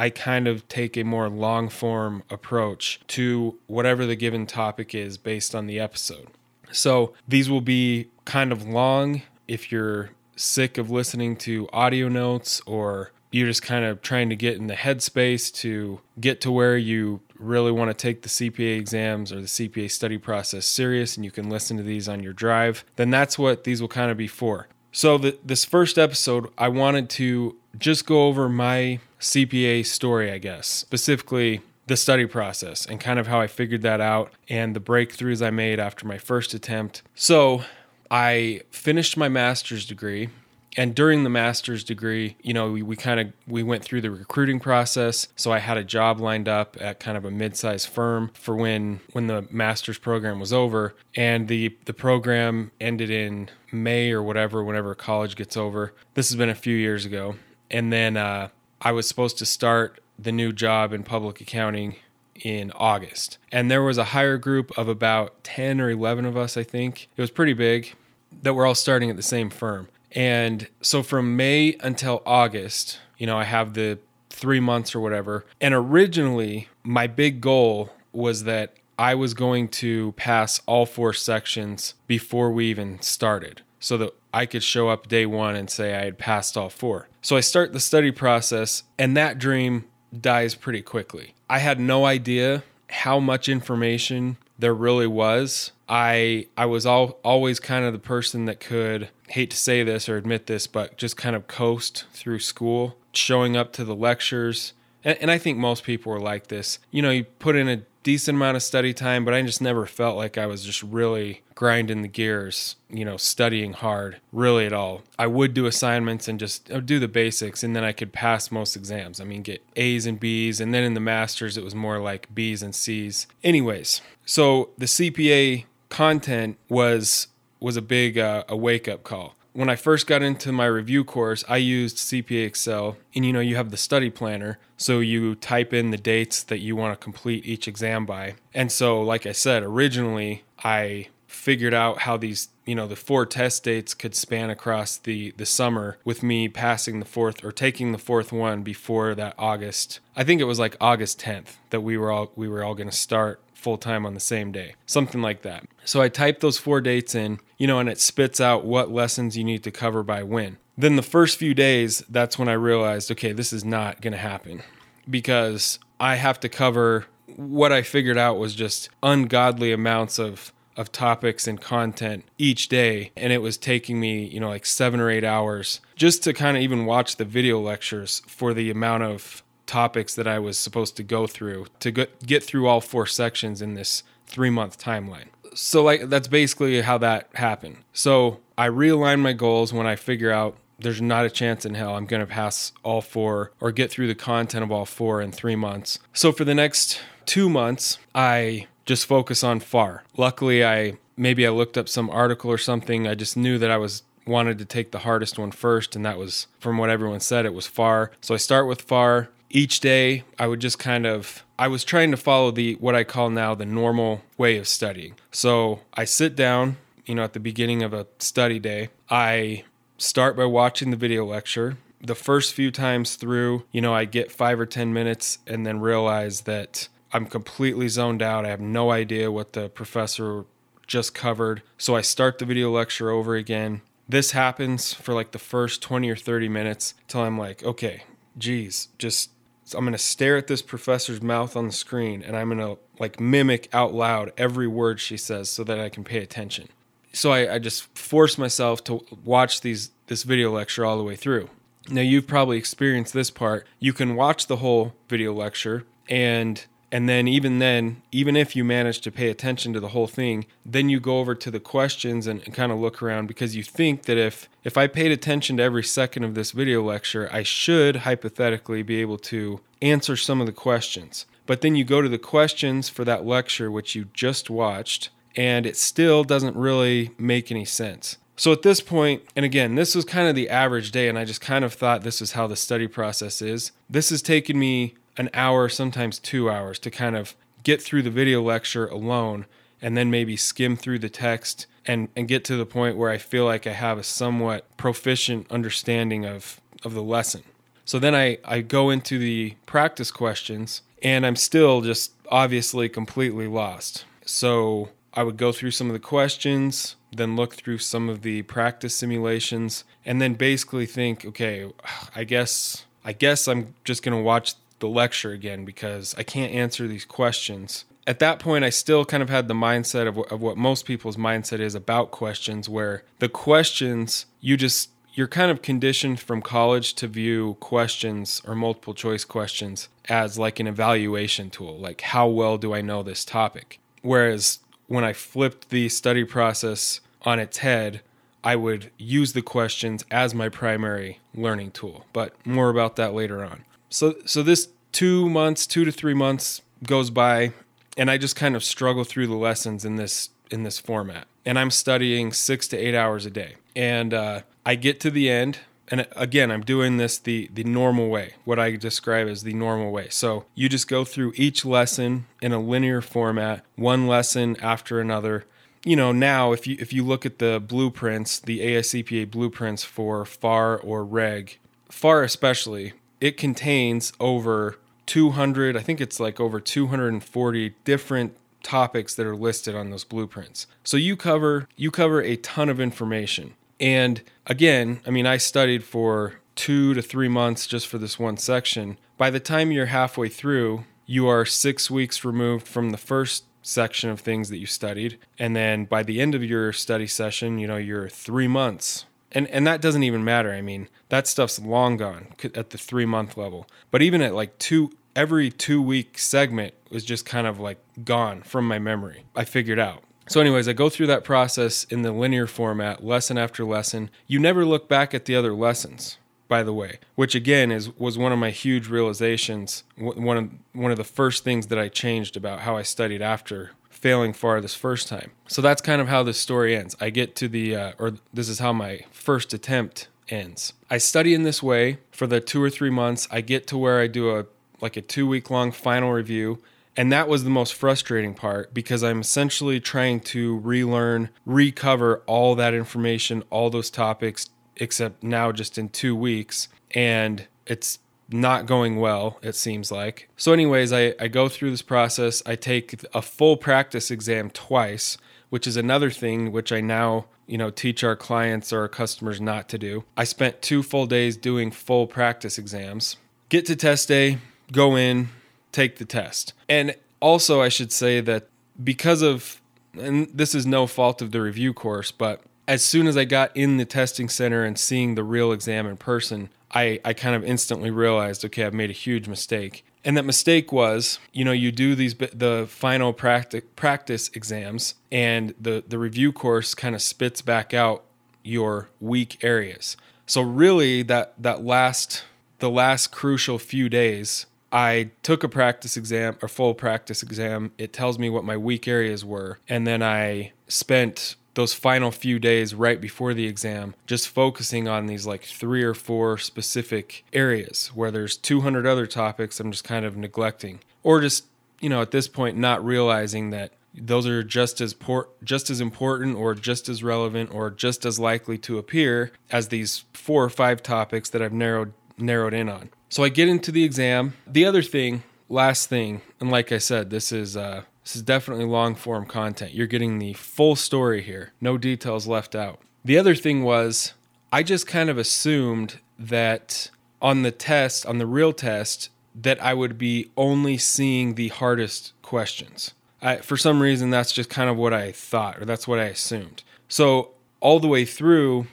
I 0.00 0.08
kind 0.08 0.48
of 0.48 0.66
take 0.66 0.96
a 0.96 1.04
more 1.04 1.28
long 1.28 1.68
form 1.68 2.22
approach 2.30 3.02
to 3.08 3.58
whatever 3.66 4.06
the 4.06 4.16
given 4.16 4.46
topic 4.46 4.94
is 4.94 5.18
based 5.18 5.54
on 5.54 5.66
the 5.66 5.78
episode. 5.78 6.28
So 6.72 7.12
these 7.28 7.50
will 7.50 7.60
be 7.60 8.08
kind 8.24 8.50
of 8.50 8.66
long 8.66 9.20
if 9.46 9.70
you're 9.70 10.12
sick 10.36 10.78
of 10.78 10.90
listening 10.90 11.36
to 11.36 11.68
audio 11.70 12.08
notes 12.08 12.62
or 12.64 13.12
you're 13.30 13.46
just 13.46 13.60
kind 13.60 13.84
of 13.84 14.00
trying 14.00 14.30
to 14.30 14.36
get 14.36 14.56
in 14.56 14.68
the 14.68 14.74
headspace 14.74 15.52
to 15.56 16.00
get 16.18 16.40
to 16.40 16.50
where 16.50 16.78
you 16.78 17.20
really 17.38 17.70
want 17.70 17.90
to 17.90 17.94
take 17.94 18.22
the 18.22 18.30
CPA 18.30 18.78
exams 18.78 19.30
or 19.30 19.42
the 19.42 19.46
CPA 19.46 19.90
study 19.90 20.16
process 20.16 20.64
serious 20.64 21.16
and 21.16 21.26
you 21.26 21.30
can 21.30 21.50
listen 21.50 21.76
to 21.76 21.82
these 21.82 22.08
on 22.08 22.22
your 22.22 22.32
drive, 22.32 22.86
then 22.96 23.10
that's 23.10 23.38
what 23.38 23.64
these 23.64 23.82
will 23.82 23.88
kind 23.88 24.10
of 24.10 24.16
be 24.16 24.28
for. 24.28 24.66
So, 24.92 25.18
the, 25.18 25.38
this 25.44 25.66
first 25.66 25.98
episode, 25.98 26.48
I 26.56 26.68
wanted 26.68 27.10
to 27.10 27.56
just 27.78 28.06
go 28.06 28.26
over 28.26 28.48
my 28.48 28.98
CPA 29.20 29.86
story, 29.86 30.30
I 30.30 30.38
guess, 30.38 30.66
specifically 30.66 31.60
the 31.86 31.96
study 31.96 32.26
process 32.26 32.86
and 32.86 33.00
kind 33.00 33.18
of 33.18 33.26
how 33.26 33.40
I 33.40 33.46
figured 33.46 33.82
that 33.82 34.00
out 34.00 34.32
and 34.48 34.76
the 34.76 34.80
breakthroughs 34.80 35.44
I 35.44 35.50
made 35.50 35.80
after 35.80 36.06
my 36.06 36.18
first 36.18 36.54
attempt. 36.54 37.02
So, 37.14 37.64
I 38.10 38.62
finished 38.70 39.16
my 39.16 39.28
master's 39.28 39.86
degree 39.86 40.30
and 40.76 40.94
during 40.94 41.24
the 41.24 41.30
master's 41.30 41.82
degree 41.84 42.36
you 42.42 42.54
know 42.54 42.72
we, 42.72 42.82
we 42.82 42.96
kind 42.96 43.20
of 43.20 43.32
we 43.46 43.62
went 43.62 43.84
through 43.84 44.00
the 44.00 44.10
recruiting 44.10 44.60
process 44.60 45.28
so 45.36 45.52
i 45.52 45.58
had 45.58 45.76
a 45.76 45.84
job 45.84 46.20
lined 46.20 46.48
up 46.48 46.76
at 46.80 47.00
kind 47.00 47.16
of 47.16 47.24
a 47.24 47.30
mid-sized 47.30 47.88
firm 47.88 48.30
for 48.34 48.56
when 48.56 49.00
when 49.12 49.26
the 49.26 49.46
master's 49.50 49.98
program 49.98 50.38
was 50.40 50.52
over 50.52 50.94
and 51.14 51.48
the 51.48 51.76
the 51.86 51.92
program 51.92 52.70
ended 52.80 53.10
in 53.10 53.48
may 53.72 54.10
or 54.10 54.22
whatever 54.22 54.62
whenever 54.62 54.94
college 54.94 55.36
gets 55.36 55.56
over 55.56 55.92
this 56.14 56.28
has 56.28 56.36
been 56.36 56.48
a 56.48 56.54
few 56.54 56.76
years 56.76 57.04
ago 57.04 57.34
and 57.70 57.92
then 57.92 58.16
uh, 58.16 58.48
i 58.80 58.92
was 58.92 59.06
supposed 59.06 59.38
to 59.38 59.46
start 59.46 60.00
the 60.18 60.32
new 60.32 60.52
job 60.52 60.92
in 60.92 61.02
public 61.02 61.40
accounting 61.40 61.96
in 62.44 62.72
August. 62.72 63.38
And 63.52 63.70
there 63.70 63.82
was 63.82 63.98
a 63.98 64.04
hire 64.04 64.38
group 64.38 64.76
of 64.78 64.88
about 64.88 65.42
10 65.44 65.80
or 65.80 65.90
11 65.90 66.24
of 66.24 66.36
us, 66.36 66.56
I 66.56 66.62
think. 66.62 67.08
It 67.16 67.20
was 67.20 67.30
pretty 67.30 67.52
big 67.52 67.94
that 68.42 68.54
we're 68.54 68.66
all 68.66 68.74
starting 68.74 69.10
at 69.10 69.16
the 69.16 69.22
same 69.22 69.50
firm. 69.50 69.88
And 70.12 70.68
so 70.80 71.02
from 71.02 71.36
May 71.36 71.76
until 71.80 72.22
August, 72.26 72.98
you 73.18 73.26
know, 73.26 73.38
I 73.38 73.44
have 73.44 73.74
the 73.74 73.98
three 74.30 74.60
months 74.60 74.94
or 74.94 75.00
whatever. 75.00 75.44
And 75.60 75.74
originally, 75.74 76.68
my 76.82 77.06
big 77.06 77.40
goal 77.40 77.90
was 78.12 78.44
that 78.44 78.74
I 78.98 79.14
was 79.14 79.34
going 79.34 79.68
to 79.68 80.12
pass 80.12 80.60
all 80.66 80.86
four 80.86 81.12
sections 81.12 81.94
before 82.06 82.50
we 82.50 82.66
even 82.66 83.00
started 83.02 83.62
so 83.80 83.96
that 83.96 84.14
I 84.32 84.46
could 84.46 84.62
show 84.62 84.88
up 84.88 85.08
day 85.08 85.26
one 85.26 85.56
and 85.56 85.68
say 85.68 85.96
I 85.96 86.04
had 86.04 86.18
passed 86.18 86.56
all 86.56 86.68
four. 86.70 87.08
So 87.22 87.36
I 87.36 87.40
start 87.40 87.72
the 87.72 87.80
study 87.80 88.12
process, 88.12 88.84
and 88.98 89.16
that 89.16 89.38
dream 89.38 89.86
dies 90.18 90.54
pretty 90.54 90.82
quickly. 90.82 91.34
I 91.48 91.58
had 91.58 91.80
no 91.80 92.04
idea 92.04 92.62
how 92.88 93.18
much 93.18 93.48
information 93.48 94.36
there 94.58 94.74
really 94.74 95.06
was. 95.06 95.72
I 95.88 96.46
I 96.56 96.66
was 96.66 96.86
all, 96.86 97.18
always 97.24 97.58
kind 97.58 97.84
of 97.84 97.92
the 97.92 97.98
person 97.98 98.44
that 98.44 98.60
could 98.60 99.08
hate 99.28 99.50
to 99.50 99.56
say 99.56 99.82
this 99.82 100.08
or 100.08 100.16
admit 100.16 100.46
this, 100.46 100.66
but 100.66 100.96
just 100.96 101.16
kind 101.16 101.34
of 101.34 101.48
coast 101.48 102.04
through 102.12 102.40
school, 102.40 102.96
showing 103.12 103.56
up 103.56 103.72
to 103.74 103.84
the 103.84 103.94
lectures. 103.94 104.72
And, 105.04 105.30
I 105.30 105.38
think 105.38 105.58
most 105.58 105.84
people 105.84 106.12
are 106.12 106.20
like 106.20 106.48
this. 106.48 106.78
You 106.90 107.02
know, 107.02 107.10
you 107.10 107.24
put 107.24 107.56
in 107.56 107.68
a 107.68 107.82
decent 108.02 108.36
amount 108.36 108.56
of 108.56 108.62
study 108.62 108.92
time, 108.92 109.24
but 109.24 109.34
I 109.34 109.42
just 109.42 109.60
never 109.60 109.86
felt 109.86 110.16
like 110.16 110.38
I 110.38 110.46
was 110.46 110.64
just 110.64 110.82
really 110.82 111.42
grinding 111.54 112.02
the 112.02 112.08
gears, 112.08 112.76
you 112.88 113.04
know, 113.04 113.16
studying 113.16 113.72
hard, 113.72 114.20
really 114.32 114.66
at 114.66 114.72
all. 114.72 115.02
I 115.18 115.26
would 115.26 115.54
do 115.54 115.66
assignments 115.66 116.28
and 116.28 116.38
just 116.38 116.70
do 116.86 116.98
the 116.98 117.08
basics, 117.08 117.62
and 117.62 117.76
then 117.76 117.84
I 117.84 117.92
could 117.92 118.12
pass 118.12 118.50
most 118.50 118.76
exams. 118.76 119.20
I 119.20 119.24
mean, 119.24 119.42
get 119.42 119.62
A's 119.76 120.06
and 120.06 120.18
B's, 120.18 120.60
and 120.60 120.72
then 120.72 120.84
in 120.84 120.94
the 120.94 121.00
masters, 121.00 121.56
it 121.56 121.64
was 121.64 121.74
more 121.74 121.98
like 121.98 122.34
B's 122.34 122.62
and 122.62 122.74
C's. 122.74 123.26
Anyways, 123.44 124.00
so 124.24 124.70
the 124.78 124.86
CPA 124.86 125.64
content 125.88 126.58
was 126.68 127.26
was 127.58 127.76
a 127.76 127.82
big 127.82 128.16
uh, 128.16 128.44
a 128.48 128.56
wake 128.56 128.88
up 128.88 129.02
call 129.02 129.34
when 129.52 129.68
I 129.68 129.76
first 129.76 130.06
got 130.06 130.22
into 130.22 130.52
my 130.52 130.66
review 130.66 131.04
course, 131.04 131.44
I 131.48 131.56
used 131.56 131.96
CPA 131.96 132.46
Excel, 132.46 132.96
and 133.14 133.24
you 133.24 133.32
know, 133.32 133.40
you 133.40 133.56
have 133.56 133.70
the 133.70 133.76
study 133.76 134.10
planner, 134.10 134.58
so 134.76 135.00
you 135.00 135.34
type 135.34 135.72
in 135.72 135.90
the 135.90 135.96
dates 135.96 136.42
that 136.44 136.60
you 136.60 136.76
want 136.76 136.98
to 136.98 137.02
complete 137.02 137.44
each 137.46 137.66
exam 137.66 138.06
by. 138.06 138.34
And 138.54 138.70
so, 138.70 139.00
like 139.02 139.26
I 139.26 139.32
said, 139.32 139.62
originally 139.62 140.44
I 140.62 141.08
figured 141.26 141.74
out 141.74 142.00
how 142.00 142.16
these, 142.16 142.48
you 142.66 142.74
know, 142.74 142.86
the 142.86 142.96
four 142.96 143.24
test 143.24 143.64
dates 143.64 143.94
could 143.94 144.14
span 144.14 144.50
across 144.50 144.96
the 144.96 145.32
the 145.36 145.46
summer 145.46 145.96
with 146.04 146.22
me 146.22 146.48
passing 146.48 146.98
the 146.98 147.06
fourth 147.06 147.44
or 147.44 147.52
taking 147.52 147.92
the 147.92 147.98
fourth 147.98 148.32
one 148.32 148.62
before 148.62 149.14
that 149.14 149.34
August. 149.38 150.00
I 150.16 150.24
think 150.24 150.40
it 150.40 150.44
was 150.44 150.58
like 150.58 150.76
August 150.80 151.20
10th 151.20 151.56
that 151.70 151.80
we 151.80 151.96
were 151.96 152.10
all 152.10 152.32
we 152.36 152.48
were 152.48 152.64
all 152.64 152.74
going 152.74 152.90
to 152.90 152.96
start 152.96 153.40
full 153.54 153.78
time 153.78 154.06
on 154.06 154.14
the 154.14 154.20
same 154.20 154.50
day, 154.52 154.74
something 154.86 155.20
like 155.20 155.42
that. 155.42 155.64
So 155.84 156.00
I 156.00 156.08
typed 156.08 156.40
those 156.40 156.58
four 156.58 156.80
dates 156.80 157.14
in, 157.14 157.38
you 157.60 157.66
know, 157.66 157.78
and 157.78 157.90
it 157.90 158.00
spits 158.00 158.40
out 158.40 158.64
what 158.64 158.90
lessons 158.90 159.36
you 159.36 159.44
need 159.44 159.62
to 159.62 159.70
cover 159.70 160.02
by 160.02 160.22
when. 160.22 160.56
Then 160.78 160.96
the 160.96 161.02
first 161.02 161.36
few 161.36 161.52
days, 161.52 162.02
that's 162.08 162.38
when 162.38 162.48
I 162.48 162.54
realized, 162.54 163.12
okay, 163.12 163.32
this 163.32 163.52
is 163.52 163.66
not 163.66 164.00
going 164.00 164.14
to 164.14 164.18
happen 164.18 164.62
because 165.08 165.78
I 166.00 166.14
have 166.14 166.40
to 166.40 166.48
cover 166.48 167.04
what 167.36 167.70
I 167.70 167.82
figured 167.82 168.16
out 168.16 168.38
was 168.38 168.54
just 168.54 168.88
ungodly 169.02 169.70
amounts 169.72 170.18
of 170.18 170.52
of 170.76 170.90
topics 170.92 171.46
and 171.46 171.60
content 171.60 172.24
each 172.38 172.68
day 172.68 173.10
and 173.16 173.32
it 173.32 173.42
was 173.42 173.58
taking 173.58 173.98
me 174.00 174.24
you 174.24 174.38
know 174.38 174.48
like 174.48 174.64
7 174.64 175.00
or 175.00 175.10
8 175.10 175.24
hours 175.24 175.80
just 175.96 176.22
to 176.24 176.32
kind 176.32 176.56
of 176.56 176.62
even 176.62 176.86
watch 176.86 177.16
the 177.16 177.24
video 177.24 177.60
lectures 177.60 178.22
for 178.26 178.54
the 178.54 178.70
amount 178.70 179.02
of 179.02 179.42
topics 179.66 180.14
that 180.14 180.26
I 180.26 180.38
was 180.38 180.58
supposed 180.58 180.96
to 180.96 181.02
go 181.02 181.26
through 181.26 181.66
to 181.80 181.90
get 181.90 182.42
through 182.42 182.66
all 182.66 182.80
four 182.80 183.04
sections 183.04 183.60
in 183.60 183.74
this 183.74 184.04
three 184.26 184.50
month 184.50 184.78
timeline. 184.78 185.28
So, 185.62 185.82
like, 185.82 186.08
that's 186.08 186.26
basically 186.26 186.80
how 186.80 186.96
that 186.98 187.28
happened. 187.34 187.76
So, 187.92 188.40
I 188.56 188.68
realign 188.68 189.20
my 189.20 189.34
goals 189.34 189.74
when 189.74 189.86
I 189.86 189.94
figure 189.94 190.30
out 190.30 190.56
there's 190.78 191.02
not 191.02 191.26
a 191.26 191.30
chance 191.30 191.66
in 191.66 191.74
hell 191.74 191.94
I'm 191.94 192.06
going 192.06 192.20
to 192.20 192.26
pass 192.26 192.72
all 192.82 193.02
four 193.02 193.52
or 193.60 193.70
get 193.70 193.90
through 193.90 194.06
the 194.06 194.14
content 194.14 194.64
of 194.64 194.72
all 194.72 194.86
four 194.86 195.20
in 195.20 195.32
three 195.32 195.56
months. 195.56 195.98
So, 196.14 196.32
for 196.32 196.46
the 196.46 196.54
next 196.54 197.02
two 197.26 197.50
months, 197.50 197.98
I 198.14 198.68
just 198.86 199.04
focus 199.04 199.44
on 199.44 199.60
FAR. 199.60 200.02
Luckily, 200.16 200.64
I 200.64 200.94
maybe 201.18 201.46
I 201.46 201.50
looked 201.50 201.76
up 201.76 201.90
some 201.90 202.08
article 202.08 202.50
or 202.50 202.58
something. 202.58 203.06
I 203.06 203.14
just 203.14 203.36
knew 203.36 203.58
that 203.58 203.70
I 203.70 203.76
was 203.76 204.02
wanted 204.26 204.58
to 204.60 204.64
take 204.64 204.92
the 204.92 205.00
hardest 205.00 205.38
one 205.38 205.50
first, 205.50 205.94
and 205.94 206.06
that 206.06 206.16
was 206.16 206.46
from 206.58 206.78
what 206.78 206.88
everyone 206.88 207.20
said, 207.20 207.44
it 207.44 207.52
was 207.52 207.66
FAR. 207.66 208.12
So 208.22 208.32
I 208.32 208.38
start 208.38 208.66
with 208.66 208.80
FAR 208.80 209.28
each 209.50 209.80
day 209.80 210.22
I 210.38 210.46
would 210.46 210.60
just 210.60 210.78
kind 210.78 211.06
of 211.06 211.44
I 211.60 211.68
was 211.68 211.84
trying 211.84 212.10
to 212.10 212.16
follow 212.16 212.50
the 212.50 212.76
what 212.76 212.94
I 212.94 213.04
call 213.04 213.28
now 213.28 213.54
the 213.54 213.66
normal 213.66 214.22
way 214.38 214.56
of 214.56 214.66
studying. 214.66 215.16
So 215.30 215.80
I 215.92 216.06
sit 216.06 216.34
down, 216.34 216.78
you 217.04 217.14
know, 217.14 217.22
at 217.22 217.34
the 217.34 217.38
beginning 217.38 217.82
of 217.82 217.92
a 217.92 218.06
study 218.18 218.58
day. 218.58 218.88
I 219.10 219.64
start 219.98 220.38
by 220.38 220.46
watching 220.46 220.90
the 220.90 220.96
video 220.96 221.26
lecture. 221.26 221.76
The 222.00 222.14
first 222.14 222.54
few 222.54 222.70
times 222.70 223.16
through, 223.16 223.64
you 223.72 223.82
know, 223.82 223.92
I 223.92 224.06
get 224.06 224.32
5 224.32 224.58
or 224.58 224.64
10 224.64 224.94
minutes 224.94 225.36
and 225.46 225.66
then 225.66 225.80
realize 225.80 226.42
that 226.42 226.88
I'm 227.12 227.26
completely 227.26 227.88
zoned 227.88 228.22
out. 228.22 228.46
I 228.46 228.48
have 228.48 228.62
no 228.62 228.90
idea 228.90 229.30
what 229.30 229.52
the 229.52 229.68
professor 229.68 230.46
just 230.86 231.12
covered. 231.12 231.60
So 231.76 231.94
I 231.94 232.00
start 232.00 232.38
the 232.38 232.46
video 232.46 232.70
lecture 232.70 233.10
over 233.10 233.34
again. 233.34 233.82
This 234.08 234.30
happens 234.30 234.94
for 234.94 235.12
like 235.12 235.32
the 235.32 235.38
first 235.38 235.82
20 235.82 236.08
or 236.08 236.16
30 236.16 236.48
minutes 236.48 236.94
till 237.06 237.20
I'm 237.20 237.36
like, 237.36 237.62
okay, 237.62 238.04
geez, 238.38 238.88
just 238.96 239.28
so 239.70 239.78
I'm 239.78 239.84
going 239.84 239.92
to 239.92 239.98
stare 239.98 240.36
at 240.36 240.48
this 240.48 240.62
professor's 240.62 241.22
mouth 241.22 241.54
on 241.54 241.66
the 241.66 241.72
screen 241.72 242.24
and 242.24 242.36
I'm 242.36 242.48
going 242.48 242.58
to 242.58 242.76
like 242.98 243.20
mimic 243.20 243.68
out 243.72 243.94
loud 243.94 244.32
every 244.36 244.66
word 244.66 244.98
she 244.98 245.16
says 245.16 245.48
so 245.48 245.62
that 245.62 245.78
I 245.78 245.88
can 245.88 246.02
pay 246.02 246.18
attention. 246.18 246.68
so 247.12 247.30
I, 247.30 247.54
I 247.54 247.58
just 247.60 247.96
force 247.96 248.36
myself 248.36 248.82
to 248.84 249.04
watch 249.24 249.60
these 249.60 249.92
this 250.08 250.24
video 250.24 250.50
lecture 250.50 250.84
all 250.84 250.98
the 250.98 251.04
way 251.04 251.14
through. 251.14 251.48
Now 251.88 252.00
you've 252.00 252.26
probably 252.26 252.58
experienced 252.58 253.12
this 253.12 253.30
part. 253.30 253.64
You 253.78 253.92
can 253.92 254.16
watch 254.16 254.48
the 254.48 254.56
whole 254.56 254.94
video 255.08 255.32
lecture 255.32 255.84
and 256.08 256.66
and 256.92 257.08
then 257.08 257.28
even 257.28 257.60
then, 257.60 258.02
even 258.10 258.36
if 258.36 258.56
you 258.56 258.64
manage 258.64 259.00
to 259.02 259.12
pay 259.12 259.28
attention 259.28 259.72
to 259.72 259.80
the 259.80 259.88
whole 259.88 260.08
thing, 260.08 260.46
then 260.66 260.88
you 260.88 260.98
go 260.98 261.18
over 261.18 261.34
to 261.36 261.50
the 261.50 261.60
questions 261.60 262.26
and, 262.26 262.42
and 262.44 262.54
kind 262.54 262.72
of 262.72 262.78
look 262.78 263.02
around 263.02 263.26
because 263.26 263.54
you 263.54 263.62
think 263.62 264.02
that 264.02 264.18
if 264.18 264.48
if 264.64 264.76
I 264.76 264.86
paid 264.86 265.12
attention 265.12 265.56
to 265.56 265.62
every 265.62 265.84
second 265.84 266.24
of 266.24 266.34
this 266.34 266.50
video 266.50 266.82
lecture, 266.82 267.28
I 267.32 267.42
should 267.42 267.96
hypothetically 267.96 268.82
be 268.82 269.00
able 269.00 269.18
to 269.18 269.60
answer 269.80 270.16
some 270.16 270.40
of 270.40 270.46
the 270.46 270.52
questions. 270.52 271.26
But 271.46 271.60
then 271.60 271.76
you 271.76 271.84
go 271.84 272.02
to 272.02 272.08
the 272.08 272.18
questions 272.18 272.88
for 272.88 273.04
that 273.04 273.24
lecture 273.24 273.70
which 273.70 273.94
you 273.94 274.06
just 274.12 274.50
watched, 274.50 275.10
and 275.36 275.66
it 275.66 275.76
still 275.76 276.24
doesn't 276.24 276.56
really 276.56 277.10
make 277.18 277.50
any 277.50 277.64
sense. 277.64 278.18
So 278.36 278.52
at 278.52 278.62
this 278.62 278.80
point, 278.80 279.22
and 279.36 279.44
again, 279.44 279.74
this 279.74 279.94
was 279.94 280.06
kind 280.06 280.26
of 280.26 280.34
the 280.34 280.48
average 280.48 280.92
day, 280.92 281.08
and 281.08 281.18
I 281.18 281.26
just 281.26 281.42
kind 281.42 281.62
of 281.62 281.74
thought 281.74 282.02
this 282.02 282.22
is 282.22 282.32
how 282.32 282.46
the 282.46 282.56
study 282.56 282.88
process 282.88 283.42
is. 283.42 283.72
This 283.88 284.08
has 284.08 284.22
taken 284.22 284.58
me 284.58 284.94
an 285.16 285.30
hour, 285.34 285.68
sometimes 285.68 286.18
two 286.18 286.50
hours, 286.50 286.78
to 286.80 286.90
kind 286.90 287.16
of 287.16 287.34
get 287.62 287.82
through 287.82 288.02
the 288.02 288.10
video 288.10 288.42
lecture 288.42 288.86
alone 288.86 289.46
and 289.82 289.96
then 289.96 290.10
maybe 290.10 290.36
skim 290.36 290.76
through 290.76 290.98
the 290.98 291.08
text 291.08 291.66
and, 291.86 292.08
and 292.14 292.28
get 292.28 292.44
to 292.44 292.56
the 292.56 292.66
point 292.66 292.96
where 292.96 293.10
I 293.10 293.18
feel 293.18 293.44
like 293.44 293.66
I 293.66 293.72
have 293.72 293.98
a 293.98 294.02
somewhat 294.02 294.64
proficient 294.76 295.50
understanding 295.50 296.24
of, 296.24 296.60
of 296.84 296.94
the 296.94 297.02
lesson. 297.02 297.42
So 297.84 297.98
then 297.98 298.14
I, 298.14 298.38
I 298.44 298.60
go 298.60 298.90
into 298.90 299.18
the 299.18 299.56
practice 299.66 300.10
questions 300.10 300.82
and 301.02 301.26
I'm 301.26 301.36
still 301.36 301.80
just 301.80 302.12
obviously 302.28 302.88
completely 302.88 303.46
lost. 303.46 304.04
So 304.24 304.90
I 305.14 305.22
would 305.22 305.36
go 305.36 305.50
through 305.50 305.72
some 305.72 305.88
of 305.88 305.92
the 305.94 305.98
questions, 305.98 306.96
then 307.12 307.36
look 307.36 307.54
through 307.54 307.78
some 307.78 308.08
of 308.08 308.22
the 308.22 308.42
practice 308.42 308.94
simulations, 308.94 309.84
and 310.04 310.20
then 310.20 310.34
basically 310.34 310.86
think, 310.86 311.24
okay, 311.24 311.70
I 312.14 312.24
guess 312.24 312.84
I 313.04 313.12
guess 313.12 313.48
I'm 313.48 313.74
just 313.84 314.02
to 314.16 314.22
watch 314.22 314.54
the 314.80 314.88
lecture 314.88 315.30
again 315.30 315.64
because 315.64 316.14
I 316.18 316.22
can't 316.22 316.52
answer 316.52 316.88
these 316.88 317.04
questions. 317.04 317.84
At 318.06 318.18
that 318.18 318.38
point, 318.38 318.64
I 318.64 318.70
still 318.70 319.04
kind 319.04 319.22
of 319.22 319.28
had 319.28 319.46
the 319.46 319.54
mindset 319.54 320.08
of, 320.08 320.18
of 320.18 320.40
what 320.40 320.56
most 320.56 320.84
people's 320.84 321.16
mindset 321.16 321.60
is 321.60 321.74
about 321.74 322.10
questions, 322.10 322.68
where 322.68 323.04
the 323.18 323.28
questions 323.28 324.26
you 324.40 324.56
just 324.56 324.90
you're 325.12 325.28
kind 325.28 325.50
of 325.50 325.60
conditioned 325.60 326.20
from 326.20 326.40
college 326.40 326.94
to 326.94 327.06
view 327.06 327.56
questions 327.60 328.40
or 328.46 328.54
multiple 328.54 328.94
choice 328.94 329.24
questions 329.24 329.88
as 330.08 330.38
like 330.38 330.60
an 330.60 330.66
evaluation 330.66 331.50
tool, 331.50 331.78
like 331.78 332.00
how 332.00 332.28
well 332.28 332.56
do 332.56 332.72
I 332.72 332.80
know 332.80 333.02
this 333.02 333.24
topic? 333.24 333.80
Whereas 334.02 334.60
when 334.86 335.04
I 335.04 335.12
flipped 335.12 335.70
the 335.70 335.88
study 335.88 336.24
process 336.24 337.00
on 337.22 337.38
its 337.38 337.58
head, 337.58 338.00
I 338.42 338.56
would 338.56 338.90
use 338.96 339.32
the 339.34 339.42
questions 339.42 340.04
as 340.10 340.34
my 340.34 340.48
primary 340.48 341.18
learning 341.34 341.72
tool. 341.72 342.06
But 342.12 342.34
more 342.46 342.70
about 342.70 342.96
that 342.96 343.12
later 343.12 343.44
on. 343.44 343.64
So 343.90 344.14
so 344.24 344.42
this 344.42 344.68
2 344.92 345.28
months, 345.28 345.66
2 345.66 345.84
to 345.84 345.92
3 345.92 346.14
months 346.14 346.62
goes 346.84 347.10
by 347.10 347.52
and 347.96 348.10
I 348.10 348.16
just 348.16 348.36
kind 348.36 348.56
of 348.56 348.64
struggle 348.64 349.04
through 349.04 349.26
the 349.26 349.34
lessons 349.34 349.84
in 349.84 349.96
this 349.96 350.30
in 350.50 350.62
this 350.62 350.78
format. 350.78 351.26
And 351.44 351.58
I'm 351.58 351.70
studying 351.70 352.32
6 352.32 352.68
to 352.68 352.76
8 352.76 352.94
hours 352.94 353.26
a 353.26 353.30
day. 353.30 353.56
And 353.76 354.12
uh, 354.14 354.42
I 354.64 354.74
get 354.74 355.00
to 355.00 355.10
the 355.10 355.28
end 355.28 355.60
and 355.90 356.06
again 356.14 356.50
i'm 356.50 356.62
doing 356.62 356.96
this 356.96 357.18
the 357.18 357.50
the 357.52 357.64
normal 357.64 358.08
way 358.08 358.34
what 358.44 358.58
i 358.58 358.76
describe 358.76 359.28
as 359.28 359.42
the 359.42 359.52
normal 359.52 359.90
way 359.90 360.08
so 360.08 360.44
you 360.54 360.68
just 360.68 360.88
go 360.88 361.04
through 361.04 361.32
each 361.36 361.64
lesson 361.64 362.26
in 362.40 362.52
a 362.52 362.60
linear 362.60 363.00
format 363.00 363.64
one 363.76 364.06
lesson 364.06 364.56
after 364.62 365.00
another 365.00 365.44
you 365.84 365.96
know 365.96 366.12
now 366.12 366.52
if 366.52 366.66
you 366.66 366.76
if 366.78 366.92
you 366.92 367.04
look 367.04 367.26
at 367.26 367.38
the 367.38 367.60
blueprints 367.60 368.38
the 368.38 368.60
AICPA 368.60 369.30
blueprints 369.30 369.82
for 369.82 370.24
FAR 370.24 370.78
or 370.78 371.04
reg 371.04 371.58
FAR 371.90 372.22
especially 372.22 372.92
it 373.20 373.36
contains 373.36 374.12
over 374.20 374.78
200 375.06 375.76
i 375.76 375.80
think 375.80 376.00
it's 376.00 376.20
like 376.20 376.40
over 376.40 376.60
240 376.60 377.74
different 377.84 378.36
topics 378.62 379.14
that 379.14 379.26
are 379.26 379.36
listed 379.36 379.74
on 379.74 379.90
those 379.90 380.04
blueprints 380.04 380.66
so 380.84 380.96
you 380.96 381.16
cover 381.16 381.66
you 381.76 381.90
cover 381.90 382.22
a 382.22 382.36
ton 382.36 382.68
of 382.68 382.78
information 382.78 383.54
and 383.80 384.20
again, 384.46 385.00
I 385.06 385.10
mean, 385.10 385.26
I 385.26 385.38
studied 385.38 385.82
for 385.82 386.34
two 386.54 386.92
to 386.92 387.00
three 387.00 387.28
months 387.28 387.66
just 387.66 387.88
for 387.88 387.96
this 387.96 388.18
one 388.18 388.36
section. 388.36 388.98
By 389.16 389.30
the 389.30 389.40
time 389.40 389.72
you're 389.72 389.86
halfway 389.86 390.28
through, 390.28 390.84
you 391.06 391.26
are 391.26 391.46
six 391.46 391.90
weeks 391.90 392.24
removed 392.24 392.68
from 392.68 392.90
the 392.90 392.98
first 392.98 393.44
section 393.62 394.10
of 394.10 394.20
things 394.20 394.50
that 394.50 394.58
you 394.58 394.66
studied. 394.66 395.18
And 395.38 395.56
then 395.56 395.86
by 395.86 396.02
the 396.02 396.20
end 396.20 396.34
of 396.34 396.44
your 396.44 396.72
study 396.72 397.06
session, 397.06 397.58
you 397.58 397.66
know, 397.66 397.78
you're 397.78 398.08
three 398.08 398.48
months. 398.48 399.06
And, 399.32 399.46
and 399.48 399.66
that 399.66 399.80
doesn't 399.80 400.02
even 400.02 400.24
matter. 400.24 400.52
I 400.52 400.60
mean, 400.60 400.88
that 401.08 401.26
stuff's 401.26 401.58
long 401.58 401.96
gone 401.96 402.28
at 402.54 402.70
the 402.70 402.78
three 402.78 403.06
month 403.06 403.36
level. 403.36 403.66
But 403.90 404.02
even 404.02 404.22
at 404.22 404.34
like 404.34 404.58
two, 404.58 404.90
every 405.14 405.50
two 405.50 405.80
week 405.80 406.18
segment 406.18 406.74
was 406.90 407.04
just 407.04 407.24
kind 407.24 407.46
of 407.46 407.60
like 407.60 407.78
gone 408.04 408.42
from 408.42 408.66
my 408.66 408.78
memory. 408.78 409.24
I 409.36 409.44
figured 409.44 409.78
out. 409.78 410.02
So, 410.28 410.40
anyways, 410.40 410.68
I 410.68 410.74
go 410.74 410.88
through 410.88 411.08
that 411.08 411.24
process 411.24 411.82
in 411.84 412.02
the 412.02 412.12
linear 412.12 412.46
format, 412.46 413.02
lesson 413.04 413.36
after 413.36 413.64
lesson. 413.64 414.10
You 414.28 414.38
never 414.38 414.64
look 414.64 414.88
back 414.88 415.12
at 415.12 415.24
the 415.24 415.34
other 415.34 415.52
lessons, 415.52 416.18
by 416.46 416.62
the 416.62 416.72
way, 416.72 417.00
which 417.16 417.34
again 417.34 417.72
is 417.72 417.90
was 417.98 418.16
one 418.16 418.30
of 418.30 418.38
my 418.38 418.50
huge 418.50 418.86
realizations. 418.86 419.82
One 419.96 420.36
of 420.36 420.50
one 420.72 420.92
of 420.92 420.98
the 420.98 421.04
first 421.04 421.42
things 421.42 421.66
that 421.66 421.80
I 421.80 421.88
changed 421.88 422.36
about 422.36 422.60
how 422.60 422.76
I 422.76 422.82
studied 422.82 423.22
after 423.22 423.72
failing 424.00 424.32
FAR 424.32 424.60
this 424.60 424.74
first 424.74 425.08
time. 425.08 425.32
So 425.48 425.62
that's 425.62 425.82
kind 425.82 426.00
of 426.00 426.08
how 426.08 426.22
this 426.22 426.38
story 426.38 426.76
ends. 426.76 426.96
I 427.00 427.10
get 427.10 427.36
to 427.36 427.48
the, 427.48 427.76
uh, 427.76 427.92
or 427.98 428.14
this 428.32 428.48
is 428.48 428.58
how 428.58 428.72
my 428.72 429.00
first 429.10 429.52
attempt 429.52 430.08
ends. 430.28 430.72
I 430.88 430.98
study 430.98 431.34
in 431.34 431.42
this 431.42 431.62
way 431.62 431.98
for 432.10 432.26
the 432.26 432.40
two 432.40 432.62
or 432.62 432.70
three 432.70 432.90
months. 432.90 433.28
I 433.30 433.40
get 433.40 433.66
to 433.68 433.78
where 433.78 434.00
I 434.00 434.06
do 434.06 434.36
a 434.36 434.46
like 434.80 434.96
a 434.96 435.02
two 435.02 435.26
week 435.26 435.50
long 435.50 435.72
final 435.72 436.10
review 436.10 436.58
and 436.96 437.12
that 437.12 437.28
was 437.28 437.44
the 437.44 437.50
most 437.50 437.74
frustrating 437.74 438.34
part 438.34 438.74
because 438.74 439.02
I'm 439.02 439.20
essentially 439.20 439.80
trying 439.80 440.20
to 440.20 440.58
relearn, 440.58 441.30
recover 441.46 442.22
all 442.26 442.54
that 442.56 442.74
information, 442.74 443.42
all 443.48 443.70
those 443.70 443.90
topics, 443.90 444.50
except 444.76 445.22
now 445.22 445.52
just 445.52 445.78
in 445.78 445.88
two 445.88 446.16
weeks. 446.16 446.68
And 446.90 447.46
it's 447.66 448.00
not 448.32 448.66
going 448.66 448.96
well, 448.96 449.38
it 449.42 449.54
seems 449.54 449.90
like. 449.90 450.28
So, 450.36 450.52
anyways, 450.52 450.92
I, 450.92 451.14
I 451.20 451.28
go 451.28 451.48
through 451.48 451.70
this 451.70 451.82
process. 451.82 452.42
I 452.46 452.56
take 452.56 453.04
a 453.14 453.22
full 453.22 453.56
practice 453.56 454.10
exam 454.10 454.50
twice, 454.50 455.18
which 455.48 455.66
is 455.66 455.76
another 455.76 456.10
thing 456.10 456.52
which 456.52 456.72
I 456.72 456.80
now 456.80 457.26
you 457.46 457.58
know 457.58 457.70
teach 457.70 458.04
our 458.04 458.14
clients 458.14 458.72
or 458.72 458.80
our 458.82 458.88
customers 458.88 459.40
not 459.40 459.68
to 459.70 459.78
do. 459.78 460.04
I 460.16 460.24
spent 460.24 460.62
two 460.62 460.82
full 460.82 461.06
days 461.06 461.36
doing 461.36 461.70
full 461.70 462.06
practice 462.06 462.56
exams. 462.58 463.16
Get 463.48 463.66
to 463.66 463.76
test 463.76 464.06
day, 464.06 464.38
go 464.70 464.96
in, 464.96 465.28
take 465.72 465.98
the 465.98 466.04
test. 466.04 466.52
And 466.68 466.94
also, 467.18 467.60
I 467.60 467.68
should 467.68 467.90
say 467.90 468.20
that 468.20 468.48
because 468.82 469.22
of, 469.22 469.60
and 469.98 470.28
this 470.32 470.54
is 470.54 470.64
no 470.64 470.86
fault 470.86 471.20
of 471.20 471.32
the 471.32 471.40
review 471.40 471.74
course, 471.74 472.12
but 472.12 472.40
as 472.68 472.84
soon 472.84 473.08
as 473.08 473.16
I 473.16 473.24
got 473.24 473.54
in 473.56 473.78
the 473.78 473.84
testing 473.84 474.28
center 474.28 474.64
and 474.64 474.78
seeing 474.78 475.16
the 475.16 475.24
real 475.24 475.50
exam 475.50 475.86
in 475.86 475.96
person, 475.96 476.50
I, 476.72 477.00
I 477.04 477.12
kind 477.12 477.34
of 477.34 477.44
instantly 477.44 477.90
realized, 477.90 478.44
okay, 478.44 478.64
I've 478.64 478.74
made 478.74 478.90
a 478.90 478.94
huge 478.94 479.28
mistake. 479.28 479.84
And 480.04 480.16
that 480.16 480.24
mistake 480.24 480.72
was, 480.72 481.18
you 481.32 481.44
know, 481.44 481.52
you 481.52 481.72
do 481.72 481.94
these 481.94 482.14
the 482.14 482.66
final 482.68 483.12
practice 483.12 483.64
practice 483.76 484.30
exams, 484.32 484.94
and 485.12 485.54
the 485.60 485.84
the 485.86 485.98
review 485.98 486.32
course 486.32 486.74
kind 486.74 486.94
of 486.94 487.02
spits 487.02 487.42
back 487.42 487.74
out 487.74 488.04
your 488.42 488.88
weak 488.98 489.44
areas. 489.44 489.98
So 490.26 490.40
really, 490.40 491.02
that 491.02 491.34
that 491.38 491.64
last 491.64 492.24
the 492.60 492.70
last 492.70 493.08
crucial 493.08 493.58
few 493.58 493.90
days 493.90 494.46
I 494.72 495.10
took 495.22 495.42
a 495.42 495.48
practice 495.48 495.96
exam 495.96 496.36
or 496.42 496.48
full 496.48 496.74
practice 496.74 497.22
exam. 497.22 497.72
It 497.76 497.92
tells 497.92 498.18
me 498.18 498.30
what 498.30 498.44
my 498.44 498.56
weak 498.56 498.86
areas 498.86 499.24
were. 499.24 499.58
And 499.68 499.86
then 499.86 500.02
I 500.02 500.52
spent 500.68 501.36
those 501.60 501.74
final 501.74 502.10
few 502.10 502.38
days 502.38 502.74
right 502.74 503.02
before 503.02 503.34
the 503.34 503.46
exam 503.46 503.94
just 504.06 504.26
focusing 504.26 504.88
on 504.88 505.04
these 505.04 505.26
like 505.26 505.42
three 505.42 505.82
or 505.82 505.92
four 505.92 506.38
specific 506.38 507.22
areas 507.34 507.90
where 507.94 508.10
there's 508.10 508.34
200 508.38 508.86
other 508.86 509.06
topics 509.06 509.60
I'm 509.60 509.70
just 509.70 509.84
kind 509.84 510.06
of 510.06 510.16
neglecting 510.16 510.80
or 511.02 511.20
just 511.20 511.44
you 511.78 511.90
know 511.90 512.00
at 512.00 512.12
this 512.12 512.28
point 512.28 512.56
not 512.56 512.82
realizing 512.82 513.50
that 513.50 513.72
those 513.94 514.26
are 514.26 514.42
just 514.42 514.80
as 514.80 514.94
por- 514.94 515.28
just 515.44 515.68
as 515.68 515.82
important 515.82 516.36
or 516.38 516.54
just 516.54 516.88
as 516.88 517.02
relevant 517.02 517.52
or 517.52 517.70
just 517.70 518.06
as 518.06 518.18
likely 518.18 518.56
to 518.56 518.78
appear 518.78 519.30
as 519.50 519.68
these 519.68 520.04
four 520.14 520.42
or 520.42 520.50
five 520.50 520.82
topics 520.82 521.28
that 521.28 521.42
I've 521.42 521.52
narrowed 521.52 521.92
narrowed 522.16 522.54
in 522.54 522.70
on. 522.70 522.88
So 523.10 523.22
I 523.22 523.28
get 523.28 523.48
into 523.48 523.70
the 523.70 523.84
exam. 523.84 524.34
The 524.46 524.64
other 524.64 524.82
thing, 524.82 525.24
last 525.50 525.88
thing, 525.90 526.22
and 526.38 526.50
like 526.50 526.72
I 526.72 526.78
said, 526.78 527.10
this 527.10 527.32
is 527.32 527.54
uh, 527.56 527.82
this 528.10 528.16
is 528.16 528.22
definitely 528.22 528.64
long 528.64 528.96
form 528.96 529.24
content. 529.24 529.72
You're 529.72 529.86
getting 529.86 530.18
the 530.18 530.32
full 530.32 530.74
story 530.74 531.22
here, 531.22 531.52
no 531.60 531.78
details 531.78 532.26
left 532.26 532.56
out. 532.56 532.80
The 533.04 533.16
other 533.16 533.36
thing 533.36 533.62
was 533.62 534.14
I 534.50 534.64
just 534.64 534.88
kind 534.88 535.08
of 535.08 535.16
assumed 535.16 536.00
that 536.18 536.90
on 537.22 537.42
the 537.42 537.52
test, 537.52 538.04
on 538.04 538.18
the 538.18 538.26
real 538.26 538.52
test, 538.52 539.10
that 539.32 539.62
I 539.62 539.74
would 539.74 539.96
be 539.96 540.28
only 540.36 540.76
seeing 540.76 541.36
the 541.36 541.48
hardest 541.48 542.12
questions. 542.20 542.94
I, 543.22 543.36
for 543.36 543.56
some 543.56 543.80
reason, 543.80 544.10
that's 544.10 544.32
just 544.32 544.50
kind 544.50 544.68
of 544.68 544.76
what 544.76 544.92
I 544.92 545.12
thought, 545.12 545.62
or 545.62 545.64
that's 545.64 545.86
what 545.86 546.00
I 546.00 546.06
assumed. 546.06 546.64
So, 546.88 547.30
all 547.60 547.78
the 547.78 547.86
way 547.86 548.04
through, 548.04 548.66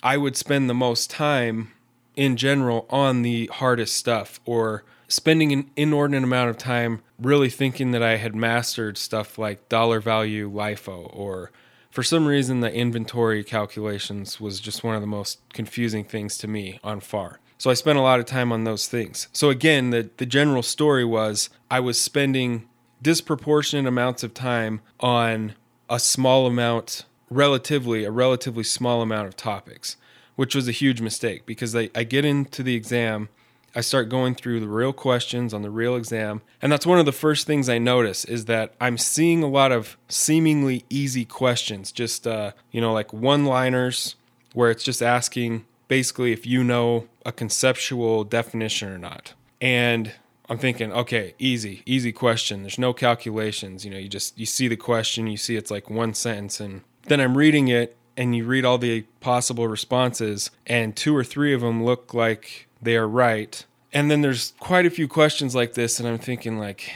I 0.00 0.16
would 0.16 0.36
spend 0.36 0.70
the 0.70 0.74
most 0.74 1.10
time 1.10 1.72
in 2.14 2.36
general 2.36 2.86
on 2.88 3.22
the 3.22 3.46
hardest 3.52 3.96
stuff 3.96 4.38
or 4.44 4.84
spending 5.10 5.52
an 5.52 5.68
inordinate 5.76 6.22
amount 6.22 6.48
of 6.48 6.56
time 6.56 7.02
really 7.18 7.50
thinking 7.50 7.90
that 7.90 8.02
I 8.02 8.16
had 8.16 8.34
mastered 8.34 8.96
stuff 8.96 9.38
like 9.38 9.68
dollar 9.68 10.00
value 10.00 10.50
LIFO 10.50 11.10
or 11.14 11.50
for 11.90 12.04
some 12.04 12.26
reason 12.26 12.60
the 12.60 12.72
inventory 12.72 13.42
calculations 13.42 14.40
was 14.40 14.60
just 14.60 14.84
one 14.84 14.94
of 14.94 15.00
the 15.00 15.08
most 15.08 15.40
confusing 15.52 16.04
things 16.04 16.38
to 16.38 16.48
me 16.48 16.78
on 16.84 17.00
FAR. 17.00 17.40
So 17.58 17.70
I 17.70 17.74
spent 17.74 17.98
a 17.98 18.02
lot 18.02 18.20
of 18.20 18.26
time 18.26 18.52
on 18.52 18.62
those 18.64 18.86
things. 18.86 19.28
So 19.32 19.50
again, 19.50 19.90
the 19.90 20.08
the 20.16 20.26
general 20.26 20.62
story 20.62 21.04
was 21.04 21.50
I 21.70 21.80
was 21.80 22.00
spending 22.00 22.68
disproportionate 23.02 23.86
amounts 23.86 24.22
of 24.22 24.32
time 24.32 24.80
on 25.00 25.54
a 25.90 25.98
small 25.98 26.46
amount 26.46 27.04
relatively 27.28 28.04
a 28.04 28.10
relatively 28.10 28.64
small 28.64 29.02
amount 29.02 29.26
of 29.26 29.36
topics, 29.36 29.96
which 30.36 30.54
was 30.54 30.68
a 30.68 30.72
huge 30.72 31.00
mistake 31.00 31.46
because 31.46 31.74
I, 31.74 31.90
I 31.94 32.04
get 32.04 32.24
into 32.24 32.62
the 32.62 32.76
exam 32.76 33.28
I 33.74 33.80
start 33.82 34.08
going 34.08 34.34
through 34.34 34.60
the 34.60 34.68
real 34.68 34.92
questions 34.92 35.54
on 35.54 35.62
the 35.62 35.70
real 35.70 35.96
exam. 35.96 36.42
And 36.60 36.72
that's 36.72 36.86
one 36.86 36.98
of 36.98 37.06
the 37.06 37.12
first 37.12 37.46
things 37.46 37.68
I 37.68 37.78
notice 37.78 38.24
is 38.24 38.46
that 38.46 38.74
I'm 38.80 38.98
seeing 38.98 39.42
a 39.42 39.48
lot 39.48 39.72
of 39.72 39.96
seemingly 40.08 40.84
easy 40.90 41.24
questions, 41.24 41.92
just, 41.92 42.26
uh, 42.26 42.52
you 42.72 42.80
know, 42.80 42.92
like 42.92 43.12
one 43.12 43.44
liners 43.44 44.16
where 44.54 44.70
it's 44.70 44.82
just 44.82 45.02
asking 45.02 45.64
basically 45.88 46.32
if 46.32 46.46
you 46.46 46.64
know 46.64 47.06
a 47.24 47.32
conceptual 47.32 48.24
definition 48.24 48.88
or 48.88 48.98
not. 48.98 49.34
And 49.60 50.12
I'm 50.48 50.58
thinking, 50.58 50.92
okay, 50.92 51.34
easy, 51.38 51.82
easy 51.86 52.10
question. 52.10 52.62
There's 52.62 52.78
no 52.78 52.92
calculations. 52.92 53.84
You 53.84 53.92
know, 53.92 53.98
you 53.98 54.08
just, 54.08 54.36
you 54.36 54.46
see 54.46 54.66
the 54.66 54.76
question, 54.76 55.28
you 55.28 55.36
see 55.36 55.56
it's 55.56 55.70
like 55.70 55.88
one 55.88 56.14
sentence. 56.14 56.58
And 56.58 56.82
then 57.04 57.20
I'm 57.20 57.36
reading 57.36 57.68
it 57.68 57.96
and 58.16 58.34
you 58.34 58.44
read 58.44 58.64
all 58.64 58.76
the 58.76 59.02
possible 59.20 59.66
responses, 59.66 60.50
and 60.66 60.94
two 60.94 61.16
or 61.16 61.24
three 61.24 61.54
of 61.54 61.62
them 61.62 61.84
look 61.84 62.12
like 62.12 62.66
they 62.80 62.96
are 62.96 63.08
right. 63.08 63.64
And 63.92 64.10
then 64.10 64.20
there's 64.20 64.54
quite 64.60 64.86
a 64.86 64.90
few 64.90 65.08
questions 65.08 65.54
like 65.54 65.74
this, 65.74 65.98
and 65.98 66.08
I'm 66.08 66.18
thinking 66.18 66.58
like, 66.58 66.92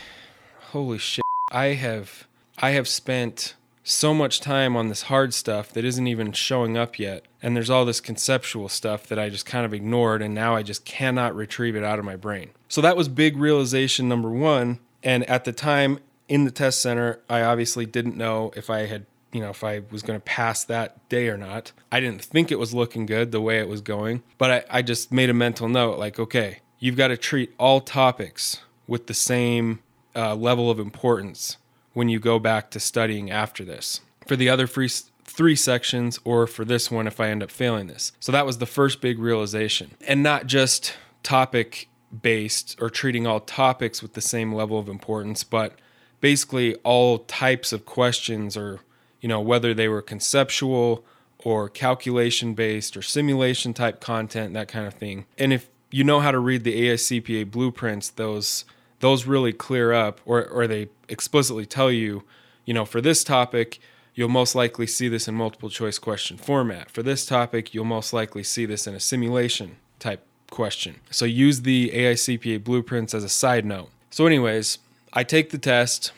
holy 0.70 0.98
shit, 0.98 1.24
I 1.50 1.66
have 1.66 2.26
I 2.58 2.70
have 2.70 2.86
spent 2.86 3.54
so 3.82 4.14
much 4.14 4.40
time 4.40 4.76
on 4.76 4.88
this 4.88 5.02
hard 5.02 5.34
stuff 5.34 5.70
that 5.72 5.84
isn't 5.84 6.06
even 6.06 6.32
showing 6.32 6.76
up 6.76 6.98
yet. 6.98 7.26
And 7.42 7.54
there's 7.54 7.68
all 7.68 7.84
this 7.84 8.00
conceptual 8.00 8.70
stuff 8.70 9.06
that 9.08 9.18
I 9.18 9.28
just 9.28 9.44
kind 9.44 9.66
of 9.66 9.74
ignored, 9.74 10.22
and 10.22 10.34
now 10.34 10.56
I 10.56 10.62
just 10.62 10.84
cannot 10.84 11.36
retrieve 11.36 11.76
it 11.76 11.84
out 11.84 11.98
of 11.98 12.04
my 12.04 12.16
brain. 12.16 12.50
So 12.68 12.80
that 12.80 12.96
was 12.96 13.08
big 13.08 13.36
realization 13.36 14.08
number 14.08 14.30
one. 14.30 14.78
And 15.02 15.28
at 15.28 15.44
the 15.44 15.52
time 15.52 15.98
in 16.28 16.44
the 16.44 16.50
test 16.50 16.80
center, 16.80 17.20
I 17.28 17.42
obviously 17.42 17.84
didn't 17.84 18.16
know 18.16 18.52
if 18.56 18.70
I 18.70 18.86
had 18.86 19.04
you 19.34 19.40
know, 19.40 19.50
if 19.50 19.64
I 19.64 19.82
was 19.90 20.02
going 20.02 20.18
to 20.18 20.24
pass 20.24 20.62
that 20.64 21.06
day 21.08 21.28
or 21.28 21.36
not. 21.36 21.72
I 21.90 21.98
didn't 21.98 22.22
think 22.22 22.52
it 22.52 22.58
was 22.58 22.72
looking 22.72 23.04
good 23.04 23.32
the 23.32 23.40
way 23.40 23.58
it 23.58 23.68
was 23.68 23.80
going, 23.80 24.22
but 24.38 24.50
I, 24.50 24.78
I 24.78 24.82
just 24.82 25.12
made 25.12 25.28
a 25.28 25.34
mental 25.34 25.68
note 25.68 25.98
like, 25.98 26.20
okay, 26.20 26.60
you've 26.78 26.96
got 26.96 27.08
to 27.08 27.16
treat 27.16 27.52
all 27.58 27.80
topics 27.80 28.60
with 28.86 29.08
the 29.08 29.14
same 29.14 29.80
uh, 30.14 30.36
level 30.36 30.70
of 30.70 30.78
importance 30.78 31.56
when 31.94 32.08
you 32.08 32.20
go 32.20 32.38
back 32.38 32.70
to 32.70 32.80
studying 32.80 33.28
after 33.30 33.64
this. 33.64 34.00
For 34.28 34.36
the 34.36 34.48
other 34.48 34.68
free, 34.68 34.88
three 35.24 35.56
sections, 35.56 36.20
or 36.24 36.46
for 36.46 36.64
this 36.64 36.90
one 36.90 37.08
if 37.08 37.18
I 37.18 37.28
end 37.28 37.42
up 37.42 37.50
failing 37.50 37.88
this. 37.88 38.12
So 38.20 38.30
that 38.30 38.46
was 38.46 38.58
the 38.58 38.66
first 38.66 39.00
big 39.00 39.18
realization. 39.18 39.96
And 40.06 40.22
not 40.22 40.46
just 40.46 40.94
topic 41.24 41.88
based 42.22 42.76
or 42.80 42.88
treating 42.88 43.26
all 43.26 43.40
topics 43.40 44.00
with 44.00 44.12
the 44.12 44.20
same 44.20 44.54
level 44.54 44.78
of 44.78 44.88
importance, 44.88 45.42
but 45.42 45.80
basically 46.20 46.76
all 46.76 47.18
types 47.18 47.72
of 47.72 47.84
questions 47.84 48.56
or 48.56 48.80
you 49.24 49.28
know, 49.28 49.40
whether 49.40 49.72
they 49.72 49.88
were 49.88 50.02
conceptual 50.02 51.02
or 51.38 51.70
calculation 51.70 52.52
based 52.52 52.94
or 52.94 53.00
simulation 53.00 53.72
type 53.72 53.98
content, 53.98 54.52
that 54.52 54.68
kind 54.68 54.86
of 54.86 54.92
thing. 54.92 55.24
And 55.38 55.50
if 55.50 55.70
you 55.90 56.04
know 56.04 56.20
how 56.20 56.30
to 56.30 56.38
read 56.38 56.62
the 56.62 56.88
AICPA 56.88 57.50
blueprints, 57.50 58.10
those 58.10 58.66
those 59.00 59.24
really 59.24 59.54
clear 59.54 59.94
up 59.94 60.20
or 60.26 60.44
or 60.44 60.66
they 60.66 60.88
explicitly 61.08 61.64
tell 61.64 61.90
you, 61.90 62.24
you 62.66 62.74
know, 62.74 62.84
for 62.84 63.00
this 63.00 63.24
topic, 63.24 63.78
you'll 64.14 64.28
most 64.28 64.54
likely 64.54 64.86
see 64.86 65.08
this 65.08 65.26
in 65.26 65.34
multiple 65.34 65.70
choice 65.70 65.98
question 65.98 66.36
format. 66.36 66.90
For 66.90 67.02
this 67.02 67.24
topic, 67.24 67.72
you'll 67.72 67.86
most 67.86 68.12
likely 68.12 68.42
see 68.42 68.66
this 68.66 68.86
in 68.86 68.94
a 68.94 69.00
simulation 69.00 69.76
type 70.00 70.22
question. 70.50 70.96
So 71.10 71.24
use 71.24 71.62
the 71.62 71.88
AICPA 71.94 72.62
blueprints 72.62 73.14
as 73.14 73.24
a 73.24 73.30
side 73.30 73.64
note. 73.64 73.88
So 74.10 74.26
anyways, 74.26 74.80
I 75.14 75.24
take 75.24 75.48
the 75.48 75.56
test 75.56 76.12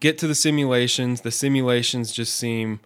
get 0.00 0.18
to 0.18 0.26
the 0.26 0.34
simulations. 0.34 1.22
The 1.22 1.30
simulations 1.30 2.12
just 2.12 2.34
seem 2.34 2.80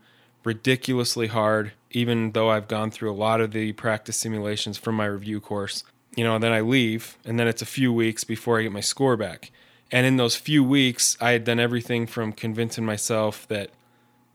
ridiculously 0.45 1.27
hard, 1.29 1.73
even 1.91 2.33
though 2.33 2.51
I've 2.51 2.69
gone 2.69 2.91
through 2.91 3.11
a 3.11 3.15
lot 3.15 3.41
of 3.41 3.53
the 3.53 3.73
practice 3.73 4.17
simulations 4.17 4.79
from 4.79 4.95
my 4.95 5.07
review 5.07 5.41
course. 5.41 5.85
You 6.17 6.25
know, 6.25 6.35
and 6.35 6.43
then 6.43 6.53
I 6.53 6.61
leave, 6.61 7.17
and 7.25 7.39
then 7.39 7.47
it's 7.47 7.63
a 7.63 7.67
few 7.67 7.93
weeks 7.93 8.25
before 8.25 8.59
I 8.59 8.63
get 8.63 8.73
my 8.73 8.81
score 8.81 9.17
back. 9.17 9.51
And 9.91 10.07
in 10.07 10.17
those 10.17 10.37
few 10.37 10.63
weeks, 10.65 11.17
I 11.21 11.33
had 11.33 11.45
done 11.45 11.61
everything 11.61 12.07
from 12.07 12.33
convincing 12.33 12.85
myself 12.85 13.47
that, 13.49 13.71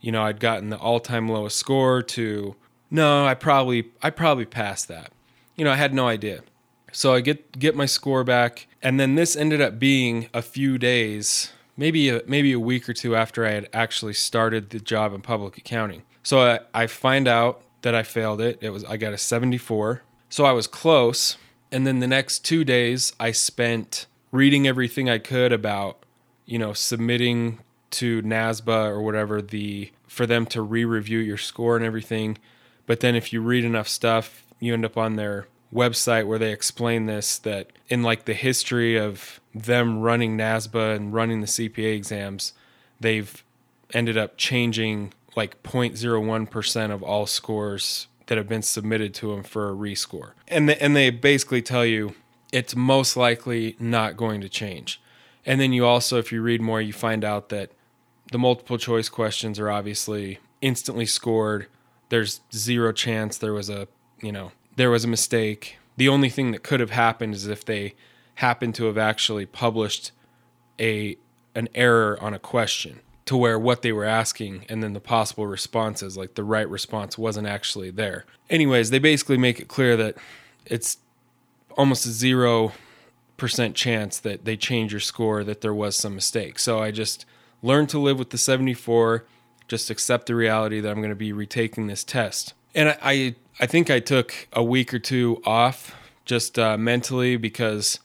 you 0.02 0.12
know, 0.12 0.24
I'd 0.24 0.40
gotten 0.40 0.70
the 0.70 0.78
all-time 0.78 1.30
lowest 1.30 1.58
score 1.58 2.02
to, 2.02 2.56
no, 2.90 3.26
I 3.26 3.34
probably, 3.34 3.90
I 4.02 4.10
probably 4.10 4.46
passed 4.46 4.88
that. 4.88 5.12
You 5.56 5.66
know, 5.66 5.72
I 5.72 5.76
had 5.76 5.94
no 5.94 6.08
idea. 6.08 6.42
So 6.92 7.14
I 7.14 7.22
get 7.22 7.58
get 7.58 7.76
my 7.76 7.88
score 7.88 8.24
back, 8.24 8.68
and 8.82 9.00
then 9.00 9.16
this 9.16 9.36
ended 9.36 9.62
up 9.62 9.80
being 9.80 10.30
a 10.34 10.44
few 10.44 10.78
days 10.78 11.52
maybe 11.78 12.10
a, 12.10 12.22
maybe 12.28 12.52
a 12.54 12.60
week 12.60 12.88
or 12.88 12.94
two 12.94 13.16
after 13.16 13.46
I 13.46 13.52
had 13.52 13.70
actually 13.74 14.14
started 14.14 14.70
the 14.70 14.80
job 14.80 15.14
in 15.14 15.22
public 15.22 15.58
accounting. 15.58 16.04
So 16.24 16.42
I, 16.42 16.60
I 16.74 16.88
find 16.88 17.28
out 17.28 17.62
that 17.82 17.96
I 17.96 18.04
failed 18.04 18.42
it. 18.42 18.58
It 18.62 18.70
was 18.70 18.84
I 18.86 18.98
got 18.98 19.14
a 19.14 19.18
74. 19.18 20.04
So 20.30 20.46
I 20.46 20.52
was 20.52 20.68
close. 20.68 21.38
And 21.72 21.86
then 21.88 22.00
the 22.00 22.08
next 22.08 22.46
two 22.46 22.64
days 22.64 23.14
I 23.20 23.32
spent 23.32 24.08
reading 24.32 24.68
everything 24.68 25.10
I 25.10 25.18
could 25.18 25.52
about, 25.52 26.06
you 26.46 26.58
know, 26.58 26.74
submitting 26.74 27.60
to 27.92 28.22
NASBA 28.24 28.88
or 28.88 29.02
whatever 29.02 29.42
the 29.42 29.92
for 30.08 30.26
them 30.26 30.46
to 30.48 30.62
re-review 30.62 31.20
your 31.20 31.38
score 31.38 31.76
and 31.76 31.86
everything. 31.86 32.38
But 32.86 33.00
then 33.00 33.16
if 33.16 33.34
you 33.34 33.42
read 33.42 33.64
enough 33.66 33.88
stuff, 33.88 34.46
you 34.60 34.74
end 34.74 34.86
up 34.86 34.98
on 34.98 35.16
their 35.16 35.48
website 35.74 36.28
where 36.28 36.40
they 36.40 36.52
explain 36.52 37.08
this 37.08 37.38
that 37.40 37.72
in 37.90 38.04
like 38.04 38.26
the 38.26 38.34
history 38.34 38.96
of 38.96 39.42
them 39.54 40.00
running 40.00 40.38
NASBA 40.38 40.96
and 40.96 41.14
running 41.14 41.42
the 41.42 41.48
CPA 41.48 41.96
exams, 41.96 42.54
they've 43.00 43.44
ended 43.94 44.18
up 44.18 44.38
changing 44.38 45.14
like 45.36 45.62
0.01% 45.64 46.92
of 46.92 47.04
all 47.04 47.26
scores 47.26 48.08
that 48.28 48.38
have 48.38 48.48
been 48.48 48.62
submitted 48.62 49.14
to 49.14 49.32
them 49.32 49.44
for 49.44 49.70
a 49.70 49.74
rescore. 49.74 50.32
And 50.48 50.70
they, 50.70 50.78
and 50.78 50.96
they 50.96 51.10
basically 51.10 51.62
tell 51.62 51.86
you 51.86 52.16
it's 52.52 52.76
most 52.76 53.18
likely 53.18 53.76
not 53.80 54.16
going 54.16 54.42
to 54.42 54.50
change. 54.50 55.02
And 55.46 55.60
then 55.60 55.74
you 55.74 55.86
also 55.86 56.20
if 56.20 56.32
you 56.32 56.42
read 56.42 56.62
more 56.62 56.82
you 56.82 56.94
find 56.94 57.24
out 57.24 57.50
that 57.50 57.72
the 58.32 58.40
multiple 58.40 58.78
choice 58.78 59.10
questions 59.10 59.60
are 59.60 59.70
obviously 59.70 60.40
instantly 60.62 61.06
scored. 61.06 61.68
There's 62.10 62.42
zero 62.54 62.94
chance 62.94 63.38
there 63.38 63.54
was 63.54 63.70
a, 63.70 63.88
you 64.22 64.32
know, 64.32 64.52
there 64.76 64.90
was 64.90 65.04
a 65.04 65.08
mistake. 65.08 65.78
The 65.98 66.10
only 66.10 66.30
thing 66.30 66.52
that 66.52 66.64
could 66.64 66.80
have 66.80 66.92
happened 66.92 67.36
is 67.36 67.48
if 67.48 67.66
they 67.66 67.96
happened 68.36 68.76
to 68.76 68.86
have 68.86 68.98
actually 68.98 69.46
published 69.46 70.12
a 70.80 71.18
an 71.56 71.68
error 71.76 72.18
on 72.22 72.34
a 72.34 72.40
question 72.40 73.00
to 73.26 73.38
where 73.38 73.60
what 73.60 73.84
they 73.84 73.92
were 73.92 74.04
asking 74.04 74.66
and 74.68 74.84
then 74.84 74.94
the 74.94 75.00
possible 75.00 75.48
responses 75.48 76.18
like 76.18 76.34
the 76.36 76.44
right 76.44 76.68
response 76.68 77.18
wasn't 77.18 77.48
actually 77.48 77.90
there. 77.92 78.26
Anyways, 78.50 78.90
they 78.90 79.00
basically 79.00 79.38
make 79.38 79.60
it 79.60 79.68
clear 79.68 79.96
that 79.96 80.18
it's 80.66 80.98
almost 81.78 82.06
a 82.06 82.10
0% 82.10 82.72
chance 83.76 84.20
that 84.20 84.46
they 84.46 84.58
change 84.58 84.92
your 84.92 85.00
score 85.00 85.44
that 85.44 85.62
there 85.62 85.74
was 85.74 85.96
some 85.96 86.16
mistake. 86.16 86.60
So 86.60 86.80
I 86.80 86.92
just 86.92 87.26
learned 87.62 87.90
to 87.90 88.00
live 88.00 88.20
with 88.20 88.32
the 88.32 88.38
74, 88.38 89.26
just 89.68 89.90
accept 89.90 90.26
the 90.26 90.36
reality 90.36 90.82
that 90.82 90.90
I'm 90.90 90.98
going 90.98 91.10
to 91.10 91.16
be 91.16 91.32
retaking 91.32 91.88
this 91.88 92.04
test. 92.04 92.54
And 92.76 92.90
I, 92.90 92.98
I 93.02 93.36
I 93.60 93.66
think 93.68 93.90
I 93.92 94.00
took 94.00 94.48
a 94.52 94.64
week 94.64 94.94
or 94.94 95.00
two 95.00 95.42
off 95.46 95.96
just 96.26 96.58
uh, 96.58 96.78
mentally 96.78 97.38
because 97.38 98.00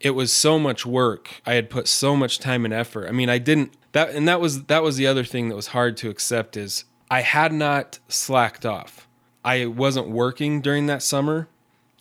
it 0.00 0.10
was 0.10 0.32
so 0.32 0.58
much 0.58 0.86
work. 0.86 1.42
I 1.44 1.54
had 1.54 1.68
put 1.68 1.86
so 1.86 2.16
much 2.16 2.38
time 2.38 2.64
and 2.64 2.72
effort. 2.72 3.06
I 3.06 3.12
mean, 3.12 3.28
I 3.28 3.38
didn't 3.38 3.74
that 3.92 4.10
and 4.10 4.26
that 4.28 4.40
was 4.40 4.64
that 4.64 4.82
was 4.82 4.96
the 4.96 5.06
other 5.06 5.24
thing 5.24 5.48
that 5.48 5.56
was 5.56 5.68
hard 5.68 5.96
to 5.98 6.10
accept 6.10 6.56
is 6.56 6.84
I 7.10 7.20
had 7.20 7.52
not 7.52 7.98
slacked 8.08 8.64
off. 8.64 9.06
I 9.44 9.66
wasn't 9.66 10.08
working 10.08 10.60
during 10.60 10.86
that 10.86 11.02
summer. 11.02 11.48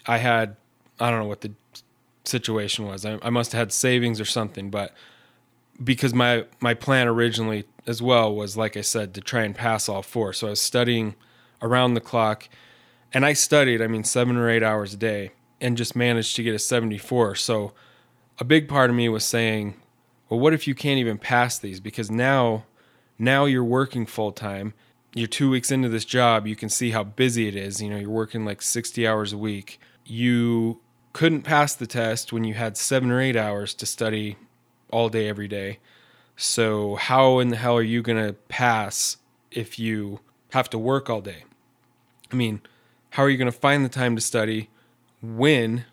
I 0.06 0.18
had 0.18 0.56
I 1.00 1.10
don't 1.10 1.20
know 1.20 1.28
what 1.28 1.42
the 1.42 1.52
situation 2.24 2.86
was. 2.86 3.06
I, 3.06 3.20
I 3.22 3.30
must 3.30 3.52
have 3.52 3.60
had 3.60 3.74
savings 3.74 4.22
or 4.22 4.26
something, 4.26 4.70
but 4.70 4.94
because 5.84 6.14
my 6.14 6.46
my 6.62 6.74
plan 6.74 7.08
originally 7.08 7.66
as 7.86 8.02
well 8.02 8.34
was 8.34 8.56
like 8.56 8.78
I 8.78 8.82
said 8.82 9.14
to 9.16 9.22
try 9.22 9.44
and 9.44 9.56
pass 9.56 9.90
all 9.90 10.04
four. 10.04 10.32
So 10.32 10.48
I 10.48 10.50
was 10.52 10.62
studying 10.62 11.16
around 11.62 11.96
the 11.96 12.02
clock 12.02 12.48
and 13.14 13.26
I 13.26 13.34
studied, 13.34 13.82
I 13.82 13.88
mean, 13.88 14.04
seven 14.04 14.38
or 14.38 14.50
eight 14.50 14.64
hours 14.64 14.94
a 14.94 14.98
day 14.98 15.32
and 15.60 15.76
just 15.76 15.96
managed 15.96 16.36
to 16.36 16.44
get 16.44 16.56
a 16.56 16.60
74. 16.60 17.36
So 17.36 17.74
a 18.40 18.44
big 18.44 18.68
part 18.68 18.90
of 18.90 18.96
me 18.96 19.10
was 19.10 19.24
saying, 19.24 19.76
well, 20.30 20.40
what 20.40 20.54
if 20.54 20.68
you 20.68 20.74
can't 20.74 21.00
even 21.00 21.18
pass 21.18 21.60
these? 21.60 21.80
Because 21.80 22.10
now, 22.10 22.66
now 23.18 23.46
you're 23.46 23.64
working 23.64 24.06
full 24.06 24.32
time 24.32 24.74
you're 25.14 25.28
two 25.28 25.50
weeks 25.50 25.72
into 25.72 25.90
this 25.90 26.06
job, 26.06 26.46
you 26.46 26.56
can 26.56 26.70
see 26.70 26.92
how 26.92 27.04
busy 27.04 27.48
it 27.48 27.56
is. 27.56 27.82
You 27.82 27.90
know, 27.90 27.98
you're 27.98 28.10
working 28.10 28.46
like 28.46 28.62
60 28.62 29.08
hours 29.08 29.34
a 29.34 29.38
week. 29.38 29.80
You 30.06 30.82
couldn't 31.14 31.42
pass 31.42 31.74
the 31.74 31.88
test 31.88 32.32
when 32.32 32.44
you 32.44 32.54
had 32.54 32.78
seven 32.78 33.10
or 33.12 33.20
eight 33.20 33.36
hours 33.36 33.74
to 33.76 33.86
study 33.86 34.38
all 34.92 35.10
day, 35.10 35.28
every 35.28 35.48
day. 35.48 35.80
So, 36.36 36.96
how 36.96 37.40
in 37.40 37.50
the 37.50 37.58
hell 37.58 37.78
are 37.78 37.82
you 37.82 38.02
going 38.02 38.24
to 38.24 38.34
pass 38.34 39.18
if 39.52 39.78
you 39.78 40.22
have 40.52 40.70
to 40.70 40.78
work 40.78 41.10
all 41.10 41.22
day? 41.22 41.44
I 42.32 42.36
mean, 42.36 42.62
how 43.12 43.24
are 43.24 43.30
you 43.30 43.38
going 43.38 43.52
to 43.52 43.58
find 43.58 43.84
the 43.84 43.90
time 43.90 44.16
to 44.16 44.22
study? 44.22 44.70
When, 45.22 45.86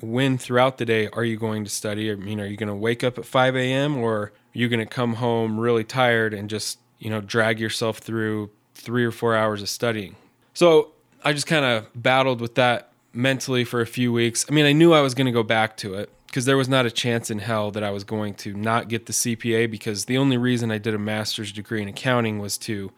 when 0.00 0.38
throughout 0.38 0.78
the 0.78 0.84
day 0.84 1.08
are 1.08 1.24
you 1.24 1.36
going 1.36 1.64
to 1.64 1.70
study? 1.70 2.10
I 2.10 2.14
mean, 2.14 2.40
are 2.40 2.46
you 2.46 2.56
going 2.56 2.68
to 2.68 2.74
wake 2.74 3.02
up 3.02 3.18
at 3.18 3.24
5 3.24 3.56
a.m. 3.56 3.96
or 3.96 4.16
are 4.16 4.32
you 4.52 4.68
going 4.68 4.80
to 4.80 4.86
come 4.86 5.14
home 5.14 5.58
really 5.58 5.84
tired 5.84 6.34
and 6.34 6.48
just, 6.48 6.78
you 6.98 7.10
know, 7.10 7.20
drag 7.20 7.58
yourself 7.58 7.98
through 7.98 8.50
three 8.74 9.04
or 9.04 9.10
four 9.10 9.34
hours 9.34 9.62
of 9.62 9.68
studying? 9.68 10.16
So 10.52 10.92
I 11.24 11.32
just 11.32 11.46
kind 11.46 11.64
of 11.64 11.86
battled 11.94 12.40
with 12.40 12.54
that 12.56 12.92
mentally 13.12 13.64
for 13.64 13.80
a 13.80 13.86
few 13.86 14.12
weeks. 14.12 14.44
I 14.48 14.52
mean, 14.52 14.66
I 14.66 14.72
knew 14.72 14.92
I 14.92 15.00
was 15.00 15.14
going 15.14 15.26
to 15.26 15.32
go 15.32 15.42
back 15.42 15.76
to 15.78 15.94
it 15.94 16.10
because 16.26 16.44
there 16.44 16.56
was 16.56 16.68
not 16.68 16.84
a 16.84 16.90
chance 16.90 17.30
in 17.30 17.38
hell 17.38 17.70
that 17.70 17.84
I 17.84 17.90
was 17.90 18.04
going 18.04 18.34
to 18.34 18.54
not 18.54 18.88
get 18.88 19.06
the 19.06 19.12
CPA 19.12 19.70
because 19.70 20.06
the 20.06 20.18
only 20.18 20.36
reason 20.36 20.70
I 20.70 20.78
did 20.78 20.94
a 20.94 20.98
master's 20.98 21.52
degree 21.52 21.80
in 21.80 21.88
accounting 21.88 22.38
was 22.40 22.58
to, 22.58 22.90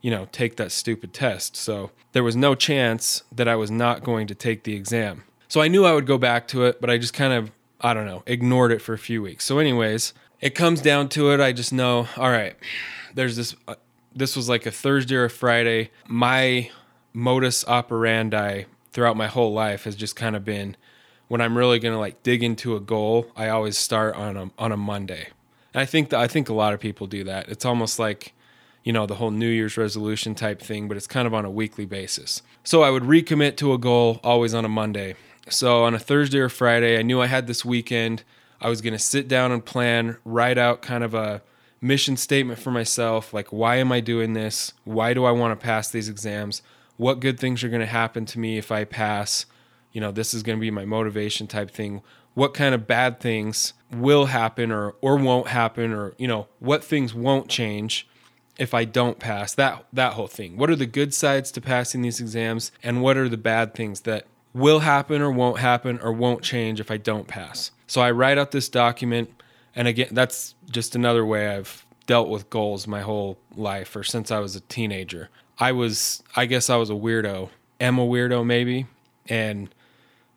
you 0.00 0.10
know, 0.10 0.28
take 0.32 0.56
that 0.56 0.72
stupid 0.72 1.12
test. 1.12 1.56
So 1.56 1.92
there 2.12 2.24
was 2.24 2.36
no 2.36 2.54
chance 2.54 3.22
that 3.30 3.48
I 3.48 3.54
was 3.54 3.70
not 3.70 4.02
going 4.02 4.26
to 4.26 4.34
take 4.34 4.64
the 4.64 4.74
exam. 4.74 5.24
So 5.52 5.60
I 5.60 5.68
knew 5.68 5.84
I 5.84 5.92
would 5.92 6.06
go 6.06 6.16
back 6.16 6.48
to 6.48 6.64
it, 6.64 6.80
but 6.80 6.88
I 6.88 6.96
just 6.96 7.12
kind 7.12 7.34
of, 7.34 7.50
I 7.78 7.92
don't 7.92 8.06
know, 8.06 8.22
ignored 8.24 8.72
it 8.72 8.80
for 8.80 8.94
a 8.94 8.98
few 8.98 9.20
weeks. 9.20 9.44
So, 9.44 9.58
anyways, 9.58 10.14
it 10.40 10.54
comes 10.54 10.80
down 10.80 11.10
to 11.10 11.30
it. 11.30 11.40
I 11.40 11.52
just 11.52 11.74
know, 11.74 12.08
all 12.16 12.30
right, 12.30 12.56
there's 13.14 13.36
this, 13.36 13.54
uh, 13.68 13.74
this 14.16 14.34
was 14.34 14.48
like 14.48 14.64
a 14.64 14.70
Thursday 14.70 15.14
or 15.14 15.24
a 15.24 15.28
Friday. 15.30 15.90
My 16.08 16.70
modus 17.12 17.66
operandi 17.68 18.64
throughout 18.92 19.18
my 19.18 19.26
whole 19.26 19.52
life 19.52 19.84
has 19.84 19.94
just 19.94 20.16
kind 20.16 20.36
of 20.36 20.42
been 20.42 20.74
when 21.28 21.42
I'm 21.42 21.58
really 21.58 21.78
going 21.78 21.92
to 21.92 22.00
like 22.00 22.22
dig 22.22 22.42
into 22.42 22.74
a 22.74 22.80
goal, 22.80 23.30
I 23.36 23.50
always 23.50 23.76
start 23.76 24.14
on 24.14 24.38
a 24.38 24.50
on 24.56 24.72
a 24.72 24.78
Monday. 24.78 25.28
And 25.74 25.82
I 25.82 25.84
think 25.84 26.08
that 26.08 26.20
I 26.20 26.28
think 26.28 26.48
a 26.48 26.54
lot 26.54 26.72
of 26.72 26.80
people 26.80 27.06
do 27.06 27.24
that. 27.24 27.50
It's 27.50 27.66
almost 27.66 27.98
like 27.98 28.32
you 28.84 28.92
know 28.94 29.04
the 29.04 29.16
whole 29.16 29.30
New 29.30 29.50
Year's 29.50 29.76
resolution 29.76 30.34
type 30.34 30.62
thing, 30.62 30.88
but 30.88 30.96
it's 30.96 31.06
kind 31.06 31.26
of 31.26 31.34
on 31.34 31.44
a 31.44 31.50
weekly 31.50 31.84
basis. 31.84 32.40
So 32.64 32.82
I 32.82 32.88
would 32.88 33.02
recommit 33.02 33.56
to 33.58 33.74
a 33.74 33.78
goal 33.78 34.18
always 34.24 34.54
on 34.54 34.64
a 34.64 34.70
Monday. 34.70 35.14
So 35.48 35.84
on 35.84 35.94
a 35.94 35.98
Thursday 35.98 36.38
or 36.38 36.48
Friday, 36.48 36.98
I 36.98 37.02
knew 37.02 37.20
I 37.20 37.26
had 37.26 37.46
this 37.46 37.64
weekend. 37.64 38.22
I 38.60 38.68
was 38.68 38.80
going 38.80 38.92
to 38.92 38.98
sit 38.98 39.26
down 39.26 39.50
and 39.50 39.64
plan, 39.64 40.18
write 40.24 40.58
out 40.58 40.82
kind 40.82 41.02
of 41.02 41.14
a 41.14 41.42
mission 41.80 42.16
statement 42.16 42.60
for 42.60 42.70
myself 42.70 43.34
like 43.34 43.48
why 43.48 43.74
am 43.76 43.90
I 43.90 43.98
doing 43.98 44.34
this? 44.34 44.72
Why 44.84 45.14
do 45.14 45.24
I 45.24 45.32
want 45.32 45.58
to 45.58 45.64
pass 45.64 45.90
these 45.90 46.08
exams? 46.08 46.62
What 46.96 47.18
good 47.18 47.40
things 47.40 47.64
are 47.64 47.68
going 47.68 47.80
to 47.80 47.86
happen 47.86 48.24
to 48.26 48.38
me 48.38 48.56
if 48.56 48.70
I 48.70 48.84
pass? 48.84 49.46
you 49.92 50.00
know, 50.00 50.10
this 50.10 50.34
is 50.34 50.42
going 50.42 50.58
to 50.58 50.60
be 50.60 50.70
my 50.70 50.84
motivation 50.84 51.46
type 51.46 51.70
thing. 51.70 52.02
What 52.34 52.54
kind 52.54 52.74
of 52.74 52.86
bad 52.86 53.20
things 53.20 53.74
will 53.90 54.26
happen 54.26 54.72
or 54.72 54.94
or 55.00 55.16
won't 55.16 55.48
happen 55.48 55.92
or, 55.92 56.14
you 56.18 56.26
know, 56.26 56.48
what 56.58 56.82
things 56.82 57.14
won't 57.14 57.48
change 57.48 58.08
if 58.58 58.72
I 58.72 58.84
don't 58.84 59.18
pass? 59.18 59.54
That 59.54 59.84
that 59.92 60.14
whole 60.14 60.26
thing. 60.26 60.56
What 60.56 60.70
are 60.70 60.76
the 60.76 60.86
good 60.86 61.12
sides 61.12 61.52
to 61.52 61.60
passing 61.60 62.00
these 62.00 62.20
exams 62.20 62.72
and 62.82 63.02
what 63.02 63.18
are 63.18 63.28
the 63.28 63.36
bad 63.36 63.74
things 63.74 64.02
that 64.02 64.26
will 64.54 64.80
happen 64.80 65.22
or 65.22 65.30
won't 65.30 65.58
happen 65.58 65.98
or 66.00 66.12
won't 66.12 66.42
change 66.42 66.80
if 66.80 66.90
I 66.90 66.96
don't 66.96 67.26
pass? 67.26 67.70
So 67.86 68.00
I 68.00 68.10
write 68.10 68.38
out 68.38 68.50
this 68.50 68.68
document 68.68 69.30
and 69.74 69.88
again, 69.88 70.08
that's 70.12 70.54
just 70.70 70.94
another 70.94 71.24
way 71.24 71.48
I've 71.48 71.86
dealt 72.06 72.28
with 72.28 72.50
goals 72.50 72.86
my 72.86 73.00
whole 73.00 73.38
life 73.54 73.96
or 73.96 74.04
since 74.04 74.30
I 74.30 74.38
was 74.38 74.54
a 74.54 74.60
teenager. 74.60 75.30
I 75.58 75.72
was 75.72 76.22
I 76.36 76.46
guess 76.46 76.68
I 76.70 76.76
was 76.76 76.90
a 76.90 76.94
weirdo. 76.94 77.50
Am 77.80 77.98
a 77.98 78.06
weirdo 78.06 78.44
maybe 78.44 78.86
and 79.28 79.74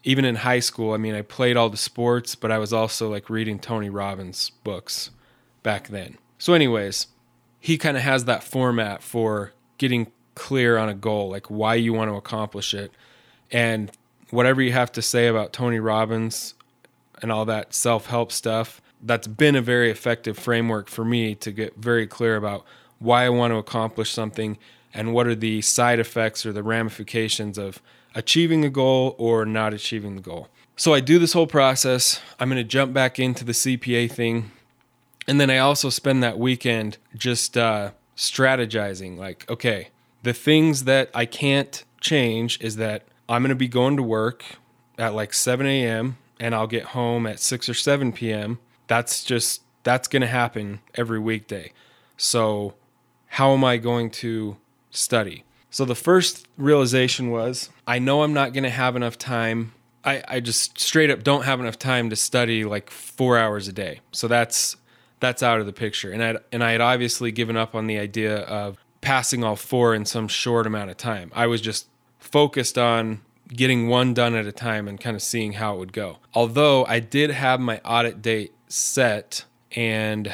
even 0.05 0.23
in 0.23 0.35
high 0.35 0.59
school, 0.59 0.93
I 0.93 0.97
mean, 0.97 1.15
I 1.15 1.23
played 1.23 1.57
all 1.57 1.69
the 1.69 1.77
sports, 1.77 2.35
but 2.35 2.51
I 2.51 2.59
was 2.59 2.71
also 2.71 3.09
like 3.09 3.27
reading 3.27 3.57
Tony 3.57 3.89
Robbins 3.89 4.51
books 4.63 5.09
back 5.63 5.87
then. 5.87 6.19
So, 6.37 6.53
anyways, 6.53 7.07
he 7.59 7.79
kind 7.79 7.97
of 7.97 8.03
has 8.03 8.25
that 8.25 8.43
format 8.43 9.01
for 9.01 9.51
getting 9.79 10.11
clear 10.35 10.77
on 10.77 10.89
a 10.89 10.93
goal, 10.93 11.29
like 11.31 11.47
why 11.47 11.73
you 11.73 11.91
want 11.91 12.11
to 12.11 12.15
accomplish 12.15 12.75
it. 12.75 12.91
And 13.51 13.91
whatever 14.35 14.61
you 14.61 14.73
have 14.73 14.91
to 14.91 15.01
say 15.01 15.27
about 15.27 15.53
Tony 15.53 15.79
Robbins 15.79 16.53
and 17.21 17.31
all 17.31 17.45
that 17.45 17.73
self 17.73 18.07
help 18.07 18.31
stuff, 18.31 18.81
that's 19.01 19.27
been 19.27 19.55
a 19.55 19.61
very 19.61 19.89
effective 19.89 20.37
framework 20.37 20.89
for 20.89 21.05
me 21.05 21.35
to 21.35 21.51
get 21.51 21.77
very 21.77 22.05
clear 22.05 22.35
about 22.35 22.65
why 22.99 23.25
I 23.25 23.29
want 23.29 23.51
to 23.51 23.57
accomplish 23.57 24.11
something 24.11 24.57
and 24.93 25.13
what 25.13 25.27
are 25.27 25.35
the 25.35 25.61
side 25.61 25.99
effects 25.99 26.45
or 26.45 26.53
the 26.53 26.63
ramifications 26.63 27.57
of 27.57 27.81
achieving 28.13 28.63
a 28.63 28.69
goal 28.69 29.15
or 29.17 29.45
not 29.45 29.73
achieving 29.73 30.15
the 30.15 30.21
goal. 30.21 30.49
So 30.75 30.93
I 30.93 30.99
do 30.99 31.19
this 31.19 31.33
whole 31.33 31.47
process. 31.47 32.19
I'm 32.39 32.49
going 32.49 32.57
to 32.57 32.63
jump 32.63 32.93
back 32.93 33.19
into 33.19 33.43
the 33.45 33.53
CPA 33.53 34.11
thing. 34.11 34.51
And 35.27 35.39
then 35.39 35.49
I 35.49 35.57
also 35.57 35.89
spend 35.89 36.21
that 36.23 36.37
weekend 36.37 36.97
just 37.15 37.57
uh, 37.57 37.91
strategizing 38.15 39.17
like, 39.17 39.49
okay, 39.49 39.89
the 40.23 40.33
things 40.33 40.83
that 40.83 41.09
I 41.13 41.25
can't 41.25 41.83
change 42.01 42.59
is 42.61 42.75
that 42.77 43.03
I'm 43.27 43.41
going 43.41 43.49
to 43.49 43.55
be 43.55 43.67
going 43.67 43.97
to 43.97 44.03
work 44.03 44.43
at 44.97 45.13
like 45.13 45.33
7 45.33 45.65
a.m. 45.65 46.17
and 46.39 46.53
I'll 46.53 46.67
get 46.67 46.83
home 46.83 47.25
at 47.27 47.39
6 47.39 47.69
or 47.69 47.73
7 47.73 48.11
p.m. 48.11 48.59
That's 48.87 49.23
just, 49.23 49.61
that's 49.83 50.07
going 50.07 50.21
to 50.21 50.27
happen 50.27 50.79
every 50.93 51.19
weekday. 51.19 51.71
So, 52.17 52.75
how 53.27 53.53
am 53.53 53.63
I 53.63 53.77
going 53.77 54.09
to 54.11 54.57
study? 54.91 55.43
So 55.75 55.83
the 55.83 55.93
first 55.93 56.47
realization 56.57 57.31
was 57.31 57.69
I 57.85 57.99
know 57.99 58.23
I'm 58.23 58.31
not 58.31 58.53
going 58.53 58.63
to 58.63 58.69
have 58.69 58.95
enough 58.95 59.17
time. 59.17 59.73
I, 60.05 60.23
I 60.25 60.39
just 60.39 60.79
straight 60.79 61.09
up 61.09 61.21
don't 61.21 61.43
have 61.43 61.59
enough 61.59 61.77
time 61.77 62.09
to 62.11 62.15
study 62.15 62.63
like 62.63 62.89
four 62.89 63.37
hours 63.37 63.67
a 63.67 63.73
day. 63.73 63.99
So 64.13 64.29
that's 64.29 64.77
that's 65.19 65.43
out 65.43 65.59
of 65.59 65.65
the 65.65 65.73
picture. 65.73 66.13
And 66.13 66.23
I 66.23 66.37
and 66.53 66.63
I 66.63 66.71
had 66.71 66.79
obviously 66.79 67.33
given 67.33 67.57
up 67.57 67.75
on 67.75 67.87
the 67.87 67.99
idea 67.99 68.37
of 68.43 68.77
passing 69.01 69.43
all 69.43 69.57
four 69.57 69.93
in 69.93 70.05
some 70.05 70.29
short 70.29 70.65
amount 70.65 70.91
of 70.91 70.95
time. 70.95 71.29
I 71.35 71.45
was 71.47 71.59
just 71.59 71.87
focused 72.25 72.77
on 72.77 73.21
getting 73.47 73.87
one 73.87 74.13
done 74.13 74.35
at 74.35 74.45
a 74.45 74.51
time 74.51 74.87
and 74.87 74.99
kind 74.99 75.15
of 75.15 75.21
seeing 75.21 75.53
how 75.53 75.75
it 75.75 75.79
would 75.79 75.93
go. 75.93 76.17
Although 76.33 76.85
I 76.85 76.99
did 76.99 77.29
have 77.29 77.59
my 77.59 77.79
audit 77.85 78.21
date 78.21 78.53
set 78.67 79.45
and 79.75 80.33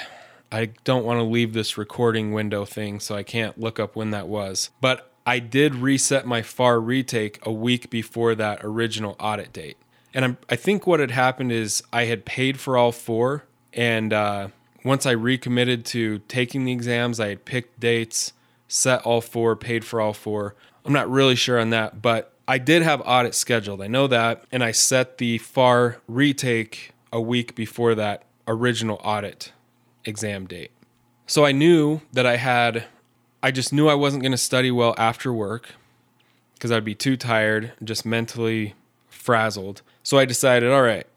I 0.51 0.71
don't 0.83 1.05
want 1.05 1.19
to 1.19 1.23
leave 1.23 1.53
this 1.53 1.77
recording 1.77 2.33
window 2.33 2.65
thing, 2.65 2.99
so 2.99 3.15
I 3.15 3.23
can't 3.23 3.59
look 3.59 3.79
up 3.79 3.95
when 3.95 4.11
that 4.11 4.27
was. 4.27 4.69
But 4.81 5.11
I 5.25 5.39
did 5.39 5.75
reset 5.75 6.25
my 6.25 6.41
FAR 6.41 6.79
retake 6.79 7.39
a 7.43 7.51
week 7.51 7.89
before 7.89 8.35
that 8.35 8.59
original 8.63 9.15
audit 9.19 9.53
date. 9.53 9.77
And 10.13 10.25
I'm, 10.25 10.37
i 10.49 10.55
think 10.55 10.85
what 10.85 10.99
had 10.99 11.11
happened 11.11 11.51
is 11.51 11.83
I 11.93 12.05
had 12.05 12.25
paid 12.25 12.59
for 12.59 12.77
all 12.77 12.91
four. 12.91 13.45
And 13.73 14.11
uh, 14.11 14.49
once 14.83 15.05
I 15.05 15.11
recommitted 15.11 15.85
to 15.87 16.19
taking 16.27 16.65
the 16.65 16.73
exams, 16.73 17.19
I 17.19 17.29
had 17.29 17.45
picked 17.45 17.79
dates, 17.79 18.33
set 18.71 19.01
all 19.01 19.19
four, 19.19 19.55
paid 19.57 19.83
for 19.83 19.99
all 19.99 20.13
four. 20.13 20.55
I'm 20.85 20.93
not 20.93 21.11
really 21.11 21.35
sure 21.35 21.59
on 21.59 21.71
that, 21.71 22.01
but 22.01 22.33
I 22.47 22.57
did 22.57 22.83
have 22.83 23.01
audit 23.05 23.35
scheduled. 23.35 23.81
I 23.81 23.87
know 23.87 24.07
that. 24.07 24.45
And 24.51 24.63
I 24.63 24.71
set 24.71 25.17
the 25.17 25.37
FAR 25.39 26.01
retake 26.07 26.93
a 27.11 27.19
week 27.19 27.53
before 27.53 27.95
that 27.95 28.23
original 28.47 28.99
audit 29.03 29.51
exam 30.05 30.47
date. 30.47 30.71
So 31.27 31.45
I 31.45 31.51
knew 31.51 31.99
that 32.13 32.25
I 32.25 32.37
had 32.37 32.85
I 33.43 33.51
just 33.51 33.73
knew 33.73 33.89
I 33.89 33.95
wasn't 33.95 34.21
going 34.23 34.33
to 34.33 34.37
study 34.37 34.71
well 34.71 34.95
after 34.97 35.33
work 35.33 35.73
because 36.53 36.71
I'd 36.71 36.85
be 36.85 36.93
too 36.95 37.17
tired, 37.17 37.73
just 37.83 38.05
mentally 38.05 38.75
frazzled. 39.09 39.81
So 40.03 40.19
I 40.19 40.25
decided, 40.25 40.71
all 40.71 40.83
right, 40.83 41.07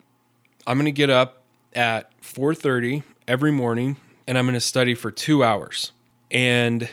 I'm 0.66 0.78
going 0.78 0.86
to 0.86 0.92
get 0.92 1.10
up 1.10 1.42
at 1.74 2.10
4:30 2.20 3.04
every 3.28 3.52
morning 3.52 3.96
and 4.26 4.38
I'm 4.38 4.46
going 4.46 4.54
to 4.54 4.60
study 4.60 4.94
for 4.94 5.10
2 5.10 5.44
hours. 5.44 5.92
And 6.30 6.88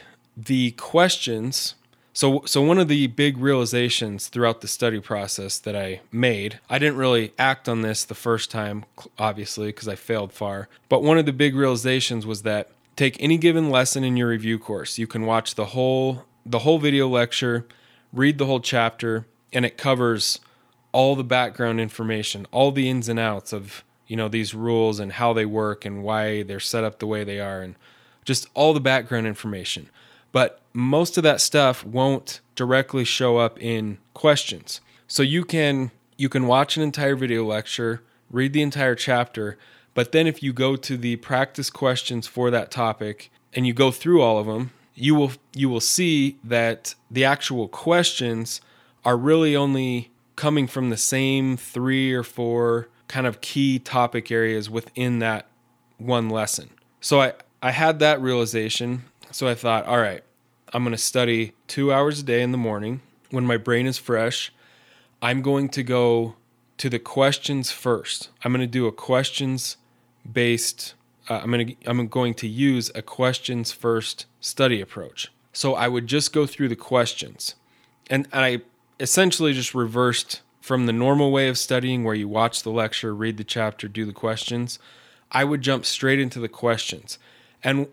the 0.46 0.72
questions 0.72 1.76
so 2.14 2.44
so 2.46 2.62
one 2.62 2.78
of 2.78 2.90
the 2.90 3.08
big 3.08 3.38
realizations 3.38 4.28
throughout 4.28 4.60
the 4.60 4.68
study 4.68 5.00
process 5.00 5.58
that 5.60 5.78
I 5.78 6.02
made, 6.12 6.60
I 6.70 6.78
didn't 6.78 6.98
really 6.98 7.34
act 7.40 7.70
on 7.70 7.82
this 7.82 8.04
the 8.04 8.16
first 8.16 8.52
time 8.52 8.84
obviously 9.18 9.68
because 9.68 9.88
I 9.88 9.96
failed 9.96 10.34
FAR, 10.34 10.68
but 10.90 11.04
one 11.04 11.18
of 11.18 11.26
the 11.26 11.34
big 11.34 11.56
realizations 11.56 12.26
was 12.26 12.42
that 12.42 12.70
take 12.96 13.22
any 13.22 13.38
given 13.38 13.70
lesson 13.70 14.04
in 14.04 14.18
your 14.18 14.28
review 14.28 14.60
course. 14.60 14.98
You 14.98 15.08
can 15.08 15.26
watch 15.26 15.56
the 15.56 15.68
whole 15.68 16.26
the 16.46 16.60
whole 16.60 16.80
video 16.80 17.08
lecture, 17.08 17.66
read 18.12 18.38
the 18.38 18.46
whole 18.46 18.60
chapter, 18.60 19.26
and 19.54 19.66
it 19.66 19.78
covers 19.78 20.40
all 20.92 21.16
the 21.16 21.24
background 21.24 21.80
information, 21.80 22.46
all 22.52 22.72
the 22.72 22.90
ins 22.90 23.08
and 23.08 23.20
outs 23.20 23.54
of, 23.54 23.84
you 24.08 24.18
know, 24.18 24.28
these 24.28 24.54
rules 24.54 25.00
and 25.00 25.14
how 25.14 25.32
they 25.34 25.46
work 25.46 25.86
and 25.86 26.04
why 26.04 26.44
they're 26.44 26.60
set 26.60 26.84
up 26.84 27.00
the 27.00 27.08
way 27.08 27.24
they 27.24 27.40
are 27.40 27.62
and 27.62 27.76
just 28.26 28.48
all 28.54 28.74
the 28.74 28.80
background 28.80 29.26
information. 29.26 29.90
But 30.32 30.60
most 30.74 31.18
of 31.18 31.24
that 31.24 31.42
stuff 31.42 31.86
won't 31.86 32.40
directly 32.56 33.04
show 33.04 33.38
up 33.38 33.62
in 33.62 33.98
questions. 34.14 34.82
So 35.08 35.24
you 35.24 35.44
can 35.44 35.92
you 36.18 36.30
can 36.30 36.48
watch 36.48 36.78
an 36.78 36.84
entire 36.84 37.16
video 37.16 37.44
lecture, 37.44 38.02
read 38.30 38.54
the 38.54 38.62
entire 38.62 38.96
chapter, 38.96 39.58
but 39.94 40.12
then 40.12 40.28
if 40.28 40.44
you 40.44 40.54
go 40.54 40.76
to 40.76 40.96
the 40.96 41.16
practice 41.18 41.70
questions 41.70 42.28
for 42.28 42.52
that 42.52 42.72
topic 42.72 43.32
and 43.54 43.66
you 43.66 43.74
go 43.74 43.92
through 43.92 44.22
all 44.22 44.38
of 44.38 44.46
them 44.46 44.72
you 45.02 45.16
will 45.16 45.32
you 45.54 45.70
will 45.70 45.82
see 45.82 46.38
that 46.44 46.96
the 47.10 47.26
actual 47.26 47.68
questions 47.68 48.62
are 49.04 49.18
really 49.18 49.56
only 49.56 50.12
coming 50.36 50.68
from 50.68 50.90
the 50.90 50.98
same 50.98 51.58
three 51.58 52.14
or 52.14 52.24
four 52.24 52.88
kind 53.08 53.26
of 53.26 53.42
key 53.42 53.80
topic 53.80 54.32
areas 54.32 54.70
within 54.70 55.20
that 55.20 55.48
one 55.98 56.30
lesson. 56.30 56.70
So 57.00 57.22
I 57.22 57.34
I 57.62 57.72
had 57.72 58.00
that 58.00 58.22
realization. 58.22 59.06
So 59.32 59.48
I 59.48 59.56
thought, 59.56 59.86
all 59.86 60.00
right, 60.00 60.24
I'm 60.74 60.84
going 60.84 60.92
to 60.92 60.98
study 60.98 61.54
2 61.68 61.92
hours 61.92 62.20
a 62.20 62.24
day 62.24 62.42
in 62.42 62.52
the 62.52 62.58
morning 62.58 63.02
when 63.30 63.46
my 63.46 63.58
brain 63.58 63.88
is 63.88 63.98
fresh. 63.98 64.54
I'm 65.22 65.42
going 65.42 65.70
to 65.70 65.84
go 65.84 66.36
to 66.78 66.90
the 66.90 67.00
questions 67.00 67.72
first. 67.72 68.30
I'm 68.44 68.52
going 68.52 68.62
to 68.62 68.68
do 68.68 68.88
a 68.88 68.92
questions 68.92 69.78
based 70.32 70.96
uh, 71.30 71.40
I'm 71.44 71.52
going 71.52 71.68
to 71.68 71.76
I'm 71.86 72.08
going 72.08 72.34
to 72.36 72.48
use 72.48 72.92
a 72.96 73.02
questions 73.02 73.72
first 73.72 74.26
study 74.40 74.82
approach. 74.82 75.32
So 75.54 75.76
I 75.76 75.88
would 75.88 76.08
just 76.08 76.34
go 76.34 76.46
through 76.46 76.70
the 76.70 76.76
questions. 76.76 77.56
And 78.10 78.28
I 78.34 78.62
essentially 79.00 79.54
just 79.54 79.74
reversed 79.74 80.42
from 80.60 80.86
the 80.86 80.94
normal 80.94 81.32
way 81.32 81.48
of 81.48 81.58
studying 81.58 82.04
where 82.04 82.16
you 82.16 82.28
watch 82.28 82.64
the 82.64 82.70
lecture, 82.70 83.16
read 83.16 83.38
the 83.38 83.44
chapter, 83.44 83.88
do 83.88 84.06
the 84.06 84.14
questions. 84.14 84.80
I 85.32 85.44
would 85.44 85.62
jump 85.62 85.86
straight 85.86 86.20
into 86.20 86.40
the 86.40 86.50
questions. 86.50 87.18
And 87.64 87.88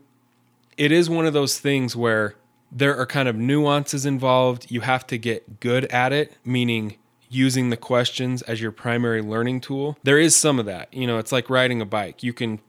it 0.79 0.93
is 0.93 1.11
one 1.11 1.27
of 1.27 1.35
those 1.35 1.59
things 1.59 1.95
where 1.95 2.37
there 2.73 2.97
are 2.97 3.05
kind 3.05 3.29
of 3.29 3.37
nuances 3.37 4.07
involved. 4.07 4.71
You 4.71 4.81
have 4.83 5.07
to 5.09 5.19
get 5.19 5.61
good 5.61 5.85
at 5.87 6.12
it, 6.12 6.33
meaning 6.45 6.97
using 7.29 7.69
the 7.69 7.77
questions 7.77 8.41
as 8.43 8.61
your 8.61 8.73
primary 8.73 9.21
learning 9.21 9.61
tool. 9.61 9.99
There 10.03 10.19
is 10.19 10.35
some 10.35 10.59
of 10.59 10.64
that. 10.67 10.93
You 10.95 11.07
know, 11.07 11.19
it's 11.19 11.33
like 11.33 11.51
riding 11.51 11.83
a 11.83 11.87
bike. 11.87 12.23
You 12.23 12.33
can 12.33 12.61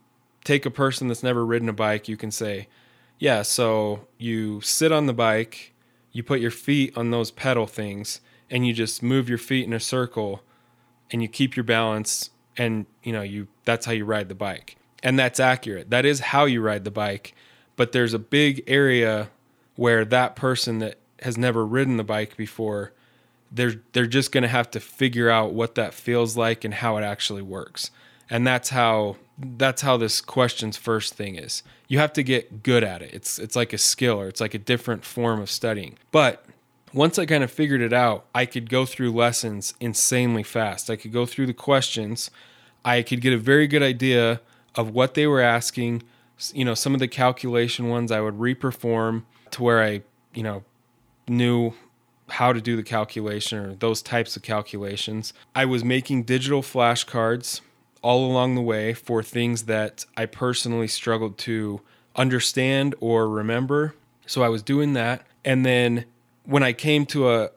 take 0.44 0.66
a 0.66 0.72
person 0.72 1.08
that's 1.08 1.24
never 1.24 1.46
ridden 1.46 1.70
a 1.70 1.74
bike, 1.74 2.08
you 2.08 2.18
can 2.18 2.32
say, 2.32 2.68
yeah, 3.20 3.42
so 3.42 4.08
you 4.18 4.62
sit 4.62 4.92
on 4.92 5.06
the 5.06 5.14
bike, 5.14 5.74
you 6.12 6.24
put 6.24 6.40
your 6.40 6.52
feet 6.52 6.98
on 6.98 7.12
those 7.12 7.30
pedal 7.30 7.68
things, 7.68 8.22
and 8.50 8.66
you 8.66 8.74
just 8.74 9.04
move 9.04 9.30
your 9.30 9.38
feet 9.38 9.66
in 9.66 9.74
a 9.74 9.80
circle 9.80 10.42
and 11.12 11.22
you 11.22 11.28
keep 11.28 11.56
your 11.56 11.64
balance 11.64 12.32
and 12.58 12.86
you 13.04 13.14
know 13.14 13.22
you 13.22 13.48
that's 13.66 13.86
how 13.86 13.92
you 13.92 14.06
ride 14.06 14.30
the 14.30 14.36
bike 14.36 14.78
and 15.04 15.18
that's 15.18 15.40
accurate 15.40 15.90
that 15.90 16.06
is 16.06 16.20
how 16.20 16.46
you 16.46 16.62
ride 16.62 16.84
the 16.84 16.92
bike 16.92 17.34
but 17.80 17.94
there's 17.94 18.14
a 18.14 18.20
big 18.20 18.62
area 18.68 19.30
where 19.78 20.04
that 20.04 20.36
person 20.36 20.80
that 20.80 20.98
has 21.22 21.38
never 21.38 21.66
ridden 21.66 21.96
the 21.96 22.04
bike 22.04 22.36
before 22.36 22.92
they're 23.52 23.76
they're 23.94 24.06
just 24.06 24.34
going 24.34 24.42
to 24.44 24.50
have 24.50 24.70
to 24.70 24.80
figure 24.80 25.30
out 25.30 25.54
what 25.54 25.76
that 25.76 25.94
feels 25.94 26.36
like 26.36 26.66
and 26.66 26.74
how 26.74 26.98
it 26.98 27.04
actually 27.04 27.42
works 27.42 27.90
and 28.30 28.46
that's 28.46 28.70
how 28.70 29.16
that's 29.40 29.82
how 29.82 29.98
this 29.98 30.22
questions 30.22 30.78
first 30.78 31.14
thing 31.14 31.36
is. 31.36 31.64
You 31.88 32.00
have 32.00 32.14
to 32.14 32.24
get 32.24 32.62
good 32.64 32.84
at 32.84 33.02
it. 33.02 33.14
It's 33.14 33.40
it's 33.40 33.56
like 33.56 33.74
a 33.74 33.78
skill 33.78 34.20
or 34.20 34.28
it's 34.28 34.42
like 34.42 34.54
a 34.54 34.60
different 34.60 35.04
form 35.06 35.42
of 35.42 35.50
studying. 35.50 35.98
But 36.12 36.46
once 36.94 37.18
I 37.18 37.26
kind 37.26 37.44
of 37.44 37.52
figured 37.52 37.82
it 37.82 37.94
out, 37.94 38.26
I 38.36 38.46
could 38.46 38.70
go 38.70 38.86
through 38.86 39.12
lessons 39.12 39.74
insanely 39.80 40.44
fast. 40.44 40.90
I 40.90 40.96
could 40.96 41.14
go 41.14 41.26
through 41.26 41.48
the 41.48 41.54
questions. 41.54 42.30
I 42.84 43.02
could 43.02 43.22
get 43.22 43.34
a 43.34 43.38
very 43.38 43.68
good 43.68 43.84
idea 43.84 44.42
of 44.76 44.92
what 44.92 45.14
they 45.14 45.28
were 45.28 45.42
asking. 45.42 46.04
You 46.54 46.66
know, 46.66 46.74
some 46.74 46.94
of 46.94 47.00
the 47.00 47.08
calculation 47.08 47.90
ones 47.90 48.12
I 48.12 48.22
would 48.22 48.36
reperform 48.36 49.24
to 49.52 49.64
where 49.64 49.84
I, 49.84 50.04
you 50.34 50.44
know, 50.44 50.64
knew 51.28 51.74
how 52.30 52.54
to 52.54 52.62
do 52.62 52.76
the 52.76 52.84
calculation 52.84 53.58
or 53.60 53.76
those 53.76 54.02
types 54.02 54.36
of 54.36 54.42
calculations. 54.42 55.34
I 55.56 55.66
was 55.66 55.84
making 55.84 56.24
digital 56.24 56.62
flashcards 56.62 57.62
all 58.02 58.26
along 58.30 58.56
the 58.56 58.62
way 58.62 58.94
for 58.94 59.22
things 59.24 59.64
that 59.64 60.06
I 60.16 60.26
personally 60.26 60.88
struggled 60.88 61.38
to 61.40 61.82
understand 62.16 62.96
or 63.00 63.28
remember. 63.28 63.96
So 64.26 64.44
I 64.44 64.50
was 64.50 64.62
doing 64.62 64.94
that. 64.94 65.26
And 65.44 65.66
then 65.66 66.06
when 66.46 66.64
I 66.64 66.74
came 66.74 67.06
to 67.08 67.30
a, 67.30 67.50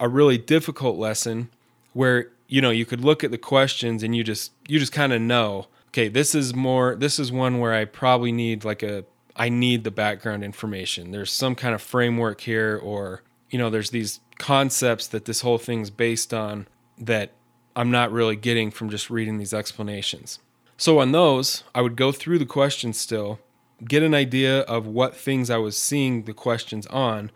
a 0.00 0.08
really 0.08 0.38
difficult 0.38 0.96
lesson 0.96 1.50
where, 1.92 2.30
you 2.48 2.60
know, 2.60 2.70
you 2.70 2.86
could 2.86 3.00
look 3.00 3.24
at 3.24 3.30
the 3.30 3.38
questions 3.38 4.02
and 4.02 4.14
you 4.14 4.24
just, 4.24 4.52
you 4.68 4.78
just 4.78 4.92
kind 4.92 5.12
of 5.12 5.20
know, 5.20 5.66
okay, 5.94 6.08
this 6.08 6.34
is 6.34 6.56
more, 6.56 6.96
this 6.96 7.20
is 7.20 7.30
one 7.30 7.60
where 7.60 7.72
I 7.72 7.84
probably 7.84 8.32
need 8.32 8.64
like 8.64 8.82
a, 8.82 9.04
I 9.36 9.48
need 9.48 9.84
the 9.84 9.92
background 9.92 10.42
information. 10.42 11.12
There's 11.12 11.30
some 11.30 11.54
kind 11.54 11.72
of 11.72 11.80
framework 11.80 12.40
here, 12.40 12.80
or, 12.82 13.22
you 13.48 13.60
know, 13.60 13.70
there's 13.70 13.90
these 13.90 14.18
concepts 14.36 15.06
that 15.06 15.24
this 15.24 15.42
whole 15.42 15.56
thing's 15.56 15.90
based 15.90 16.34
on 16.34 16.66
that 16.98 17.30
I'm 17.76 17.92
not 17.92 18.10
really 18.10 18.34
getting 18.34 18.72
from 18.72 18.90
just 18.90 19.08
reading 19.08 19.38
these 19.38 19.54
explanations. 19.54 20.40
So 20.76 20.98
on 20.98 21.12
those, 21.12 21.62
I 21.76 21.80
would 21.80 21.94
go 21.94 22.10
through 22.10 22.40
the 22.40 22.44
questions 22.44 22.98
still, 22.98 23.38
get 23.84 24.02
an 24.02 24.14
idea 24.14 24.62
of 24.62 24.88
what 24.88 25.16
things 25.16 25.48
I 25.48 25.58
was 25.58 25.76
seeing 25.76 26.24
the 26.24 26.34
questions 26.34 26.88
on, 26.88 27.30